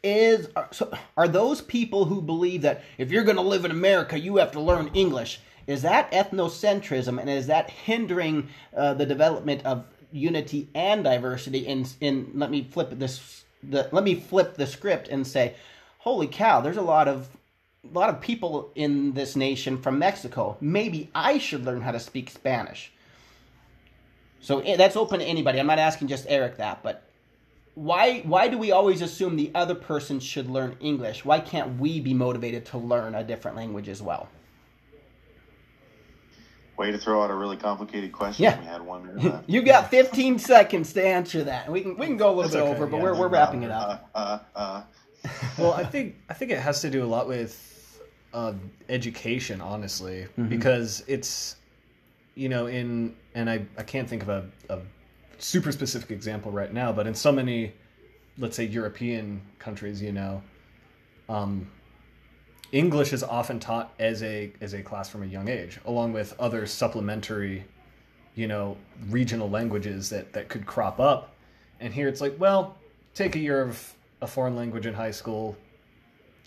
Is 0.05 0.49
are, 0.55 0.69
so, 0.71 0.93
are 1.17 1.27
those 1.27 1.61
people 1.61 2.05
who 2.05 2.23
believe 2.23 2.63
that 2.63 2.85
if 2.99 3.11
you're 3.11 3.25
going 3.25 3.37
to 3.37 3.43
live 3.43 3.65
in 3.65 3.73
America, 3.73 4.17
you 4.17 4.37
have 4.37 4.53
to 4.53 4.61
learn 4.61 4.91
English? 4.95 5.41
Is 5.67 5.83
that 5.83 6.11
ethnocentrism, 6.13 7.21
and 7.21 7.29
is 7.29 7.49
that 7.49 7.69
hindering 7.69 8.49
uh, 8.77 8.95
the 8.95 9.05
development 9.05 9.67
of 9.67 9.87
unity 10.13 10.69
and 10.75 11.05
diversity? 11.05 11.67
In 11.67 11.87
in 12.01 12.33
let 12.35 12.51
me 12.51 12.63
flip 12.71 12.91
this. 12.93 13.45
The, 13.63 13.89
let 13.91 14.05
me 14.05 14.15
flip 14.15 14.55
the 14.55 14.67
script 14.67 15.09
and 15.09 15.27
say, 15.27 15.55
holy 15.99 16.29
cow! 16.29 16.61
There's 16.61 16.77
a 16.77 16.83
lot 16.83 17.09
of 17.09 17.29
a 17.85 17.99
lot 17.99 18.11
of 18.11 18.21
people 18.21 18.71
in 18.75 19.13
this 19.13 19.37
nation 19.37 19.81
from 19.81 19.99
Mexico. 19.99 20.57
Maybe 20.61 21.11
I 21.15 21.39
should 21.39 21.65
learn 21.65 21.83
how 21.83 21.93
to 21.93 22.01
speak 22.01 22.31
Spanish. 22.31 22.93
So 24.41 24.61
eh, 24.61 24.77
that's 24.77 24.97
open 24.97 25.21
to 25.21 25.25
anybody. 25.25 25.59
I'm 25.59 25.67
not 25.67 25.79
asking 25.79 26.09
just 26.09 26.27
Eric 26.29 26.57
that, 26.59 26.83
but 26.83 27.05
why 27.75 28.21
why 28.21 28.49
do 28.49 28.59
we 28.59 28.73
always 28.73 29.03
assume 29.03 29.37
the 29.37 29.51
other 29.55 29.75
person 29.75 30.21
should 30.21 30.49
learn 30.49 30.77
English? 30.81 31.25
Why 31.25 31.41
can't 31.41 31.79
we 31.79 32.01
be 32.01 32.15
motivated 32.15 32.67
to 32.67 32.79
learn 32.79 33.15
a 33.15 33.25
different 33.25 33.57
language 33.57 33.89
as 33.89 34.03
well? 34.03 34.29
Way 36.79 36.93
to 36.93 36.99
throw 36.99 37.25
out 37.25 37.31
a 37.31 37.35
really 37.35 37.57
complicated 37.57 38.13
question. 38.13 38.45
Yeah. 38.45 38.61
We 38.61 38.67
had 38.67 38.81
one 38.81 39.05
minute 39.05 39.25
left. 39.33 39.51
You 39.51 39.63
got 39.63 39.91
15 39.91 40.39
seconds 40.39 40.93
to 40.93 41.05
answer 41.05 41.43
that. 41.45 41.71
We 41.71 41.81
can 41.81 41.97
we 41.97 42.07
can 42.07 42.17
go 42.17 42.29
a 42.29 42.35
little 42.35 42.43
That's 42.43 42.55
bit 42.55 42.63
okay, 42.63 42.71
over, 42.71 42.87
but 42.87 42.97
yeah. 42.99 43.03
we're 43.03 43.19
we're 43.19 43.29
wrapping 43.29 43.65
it 43.65 43.71
up. 43.73 44.09
Uh, 44.15 44.39
uh, 44.55 44.59
uh, 44.59 44.83
well, 45.59 45.73
I 45.73 45.85
think 45.85 46.15
I 46.29 46.35
think 46.35 46.53
it 46.53 46.61
has 46.61 46.81
to 46.83 46.91
do 46.91 47.03
a 47.03 47.07
lot 47.07 47.27
with 47.27 48.01
uh, 48.33 48.53
education, 48.89 49.61
honestly, 49.61 50.29
because 50.49 51.03
it's 51.09 51.57
you 52.37 52.49
know 52.49 52.67
in 52.67 53.17
and 53.35 53.51
I 53.51 53.67
I 53.77 53.83
can't 53.83 54.09
think 54.09 54.23
of 54.23 54.29
a, 54.29 54.49
a 54.69 54.79
super 55.39 55.73
specific 55.73 56.13
example 56.13 56.53
right 56.53 56.73
now, 56.73 56.93
but 56.93 57.09
in 57.09 57.15
so 57.15 57.33
many, 57.33 57.73
let's 58.39 58.57
say 58.57 58.65
European 58.65 59.43
countries, 59.59 60.01
you 60.01 60.13
know, 60.13 60.43
um, 61.29 61.69
English 62.73 63.13
is 63.13 63.23
often 63.23 63.59
taught 63.59 63.93
as 63.99 64.23
a 64.23 64.53
as 64.61 64.75
a 64.75 64.83
class 64.83 65.09
from 65.09 65.23
a 65.23 65.27
young 65.27 65.49
age, 65.49 65.79
along 65.87 66.13
with 66.13 66.35
other 66.39 66.67
supplementary, 66.67 67.65
you 68.35 68.47
know, 68.47 68.77
regional 69.09 69.49
languages 69.49 70.11
that 70.11 70.33
that 70.33 70.49
could 70.49 70.67
crop 70.67 71.01
up. 71.01 71.35
And 71.81 71.95
here 71.95 72.09
it's 72.09 72.21
like, 72.21 72.35
well, 72.39 72.77
take 73.15 73.37
a 73.37 73.39
year 73.39 73.63
of 73.63 73.95
a 74.21 74.27
foreign 74.27 74.57
language 74.57 74.87
in 74.87 74.95
high 74.95 75.11
school, 75.11 75.57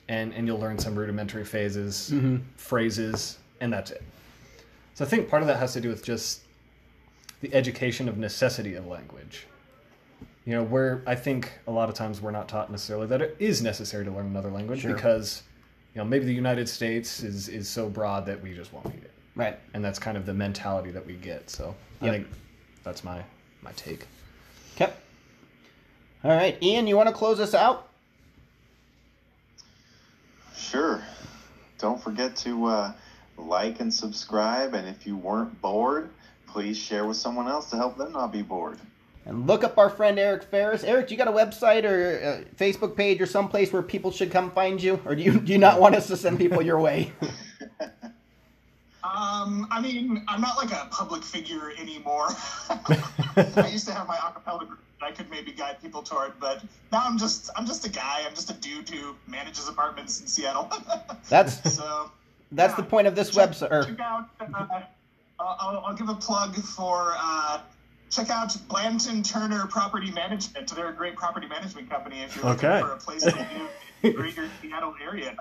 and 0.10 0.34
and 0.34 0.46
you'll 0.46 0.60
learn 0.60 0.78
some 0.78 0.96
rudimentary 0.96 1.46
phases, 1.46 2.12
mm-hmm. 2.14 2.38
phrases, 2.56 3.40
and 3.60 3.74
that's 3.74 3.92
it. 3.92 4.04
So 4.94 5.06
I 5.06 5.08
think 5.08 5.30
part 5.30 5.42
of 5.42 5.48
that 5.48 5.58
has 5.58 5.74
to 5.74 5.82
do 5.82 5.90
with 5.90 6.04
just 6.04 6.42
the 7.42 7.54
education 7.54 8.08
of 8.08 8.18
necessity 8.18 8.76
of 8.76 8.86
language. 8.86 9.48
You 10.46 10.54
know, 10.56 10.64
where 10.64 11.02
I 11.06 11.16
think 11.16 11.52
a 11.68 11.72
lot 11.72 11.90
of 11.90 11.96
times 11.96 12.22
we're 12.22 12.32
not 12.32 12.48
taught 12.48 12.72
necessarily 12.72 13.08
that 13.08 13.22
it 13.22 13.36
is 13.40 13.62
necessary 13.62 14.06
to 14.06 14.12
learn 14.12 14.28
another 14.28 14.50
language 14.50 14.82
Sure. 14.82 14.94
because, 14.94 15.44
know, 15.96 16.06
maybe 16.06 16.26
the 16.26 16.34
United 16.34 16.70
States 16.70 17.22
is 17.22 17.48
is 17.50 17.68
so 17.68 17.90
broad 17.90 18.26
that 18.28 18.42
we 18.42 18.54
just 18.54 18.72
won't 18.74 18.86
need 18.94 19.04
it, 19.04 19.12
Right. 19.36 19.58
and 19.74 19.84
that's 19.84 20.00
kind 20.00 20.16
of 20.18 20.26
the 20.26 20.34
mentality 20.34 20.92
that 20.92 21.06
we 21.06 21.14
get. 21.14 21.50
So 21.50 21.76
I 22.02 22.06
Yep. 22.06 22.14
think 22.16 22.28
that's 22.84 23.04
my 23.04 23.24
my 23.62 23.72
take. 23.74 24.08
Okay. 24.76 24.92
All 26.24 26.32
right, 26.32 26.62
Ian, 26.62 26.88
you 26.88 26.96
want 26.96 27.10
to 27.10 27.16
close 27.16 27.40
us 27.40 27.54
out? 27.54 27.90
Sure. 30.56 31.04
Don't 31.80 32.02
forget 32.02 32.36
to 32.38 32.66
uh, 32.66 32.94
like 33.38 33.80
and 33.80 33.94
subscribe. 33.94 34.74
And 34.76 34.88
if 34.88 35.06
you 35.08 35.18
weren't 35.18 35.60
bored, 35.62 36.10
please 36.48 36.78
share 36.78 37.06
with 37.06 37.18
someone 37.18 37.48
else 37.48 37.70
to 37.72 37.76
help 37.76 37.98
them 37.98 38.12
not 38.14 38.32
be 38.32 38.44
bored. 38.44 38.80
And 39.26 39.46
look 39.46 39.64
up 39.64 39.78
our 39.78 39.90
friend 39.90 40.18
Eric 40.18 40.44
Ferris. 40.44 40.84
Eric, 40.84 41.08
do 41.08 41.14
you 41.14 41.18
got 41.18 41.28
a 41.28 41.32
website 41.32 41.84
or 41.84 42.18
a 42.18 42.46
Facebook 42.56 42.96
page 42.96 43.22
or 43.22 43.28
someplace 43.28 43.72
where 43.72 43.84
people 43.84 44.12
should 44.12 44.32
come 44.32 44.52
find 44.52 44.82
you, 44.82 45.00
or 45.06 45.16
do 45.16 45.22
you 45.22 45.40
do 45.40 45.52
you 45.52 45.60
not 45.60 45.80
want 45.80 45.96
us 45.96 46.08
to 46.08 46.18
send 46.18 46.40
people 46.40 46.62
your 46.62 46.80
way? 46.80 47.14
Um, 49.04 49.68
I 49.72 49.82
mean, 49.82 50.24
I'm 50.28 50.42
not 50.42 50.58
like 50.58 50.72
a 50.72 50.88
public 50.92 51.24
figure 51.24 51.72
anymore. 51.78 52.28
I 52.70 53.70
used 53.72 53.88
to 53.88 53.94
have 53.94 54.08
my 54.08 54.16
acapella 54.16 54.68
group 54.68 54.80
that 55.00 55.08
I 55.08 55.12
could 55.12 55.30
maybe 55.30 55.52
guide 55.52 55.82
people 55.82 56.02
toward, 56.02 56.40
but 56.40 56.64
now 56.92 57.02
I'm 57.04 57.18
just 57.18 57.50
I'm 57.58 57.66
just 57.66 57.86
a 57.86 57.90
guy. 57.90 58.24
I'm 58.26 58.36
just 58.36 58.52
a 58.52 58.54
dude 58.54 58.90
who 58.90 59.16
manages 59.28 59.68
apartments 59.68 60.22
in 60.22 60.28
Seattle. 60.28 60.72
That's 61.30 61.74
so 61.74 62.12
that's 62.54 62.76
the 62.76 62.84
point 62.84 63.08
of 63.08 63.16
this 63.16 63.32
website. 63.32 63.72
Or, 63.72 63.86
check 63.86 64.00
out. 64.00 64.30
Uh, 64.40 64.82
I'll, 65.40 65.84
I'll 65.88 65.96
give 65.96 66.10
a 66.10 66.16
plug 66.16 66.56
for. 66.56 67.14
Uh, 67.18 67.62
check 68.12 68.30
out 68.30 68.56
Blanton 68.67 69.24
Turner 69.24 69.65
Property 69.67 70.12
Management. 70.12 70.67
They're 70.76 70.89
a 70.89 70.93
great 70.93 71.15
property 71.15 71.47
management 71.47 71.89
company 71.89 72.21
if 72.21 72.36
you're 72.36 72.45
looking 72.45 72.69
Okay. 72.69 72.82
for 72.82 72.91
a 72.93 72.97
place 72.97 73.24
to 73.24 73.30
live 73.36 73.47
in 73.54 73.67
the 74.02 74.12
greater 74.13 74.50
Seattle 74.62 74.93
area. 75.02 75.36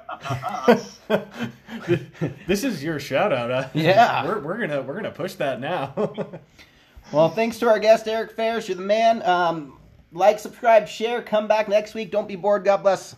this 2.46 2.64
is 2.64 2.82
your 2.82 2.98
shout 3.00 3.32
out. 3.32 3.50
Uh, 3.50 3.68
Yeah. 3.74 4.24
we're, 4.26 4.38
we're 4.40 4.58
gonna 4.58 4.82
we're 4.82 4.94
gonna 4.94 5.10
push 5.10 5.34
that 5.34 5.60
now. 5.60 5.92
well, 7.12 7.28
thanks 7.28 7.58
to 7.58 7.68
our 7.68 7.78
guest 7.78 8.06
Eric 8.08 8.32
Ferris. 8.32 8.68
You're 8.68 8.76
the 8.76 8.82
man. 8.82 9.22
Um, 9.24 9.76
like, 10.12 10.38
subscribe, 10.38 10.88
share. 10.88 11.22
Come 11.22 11.46
back 11.48 11.68
next 11.68 11.94
week. 11.94 12.10
Don't 12.10 12.26
be 12.28 12.36
bored. 12.36 12.64
God 12.64 12.78
bless. 12.78 13.16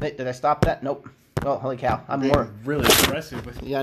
Wait, 0.00 0.16
did 0.16 0.26
I 0.26 0.32
stop 0.32 0.64
that? 0.64 0.82
Nope. 0.82 1.08
Oh, 1.44 1.56
holy 1.58 1.76
cow! 1.76 2.00
I'm 2.08 2.20
more. 2.28 2.52
really 2.64 2.84
aggressive. 3.02 3.44
with 3.44 3.60
Yeah. 3.62 3.80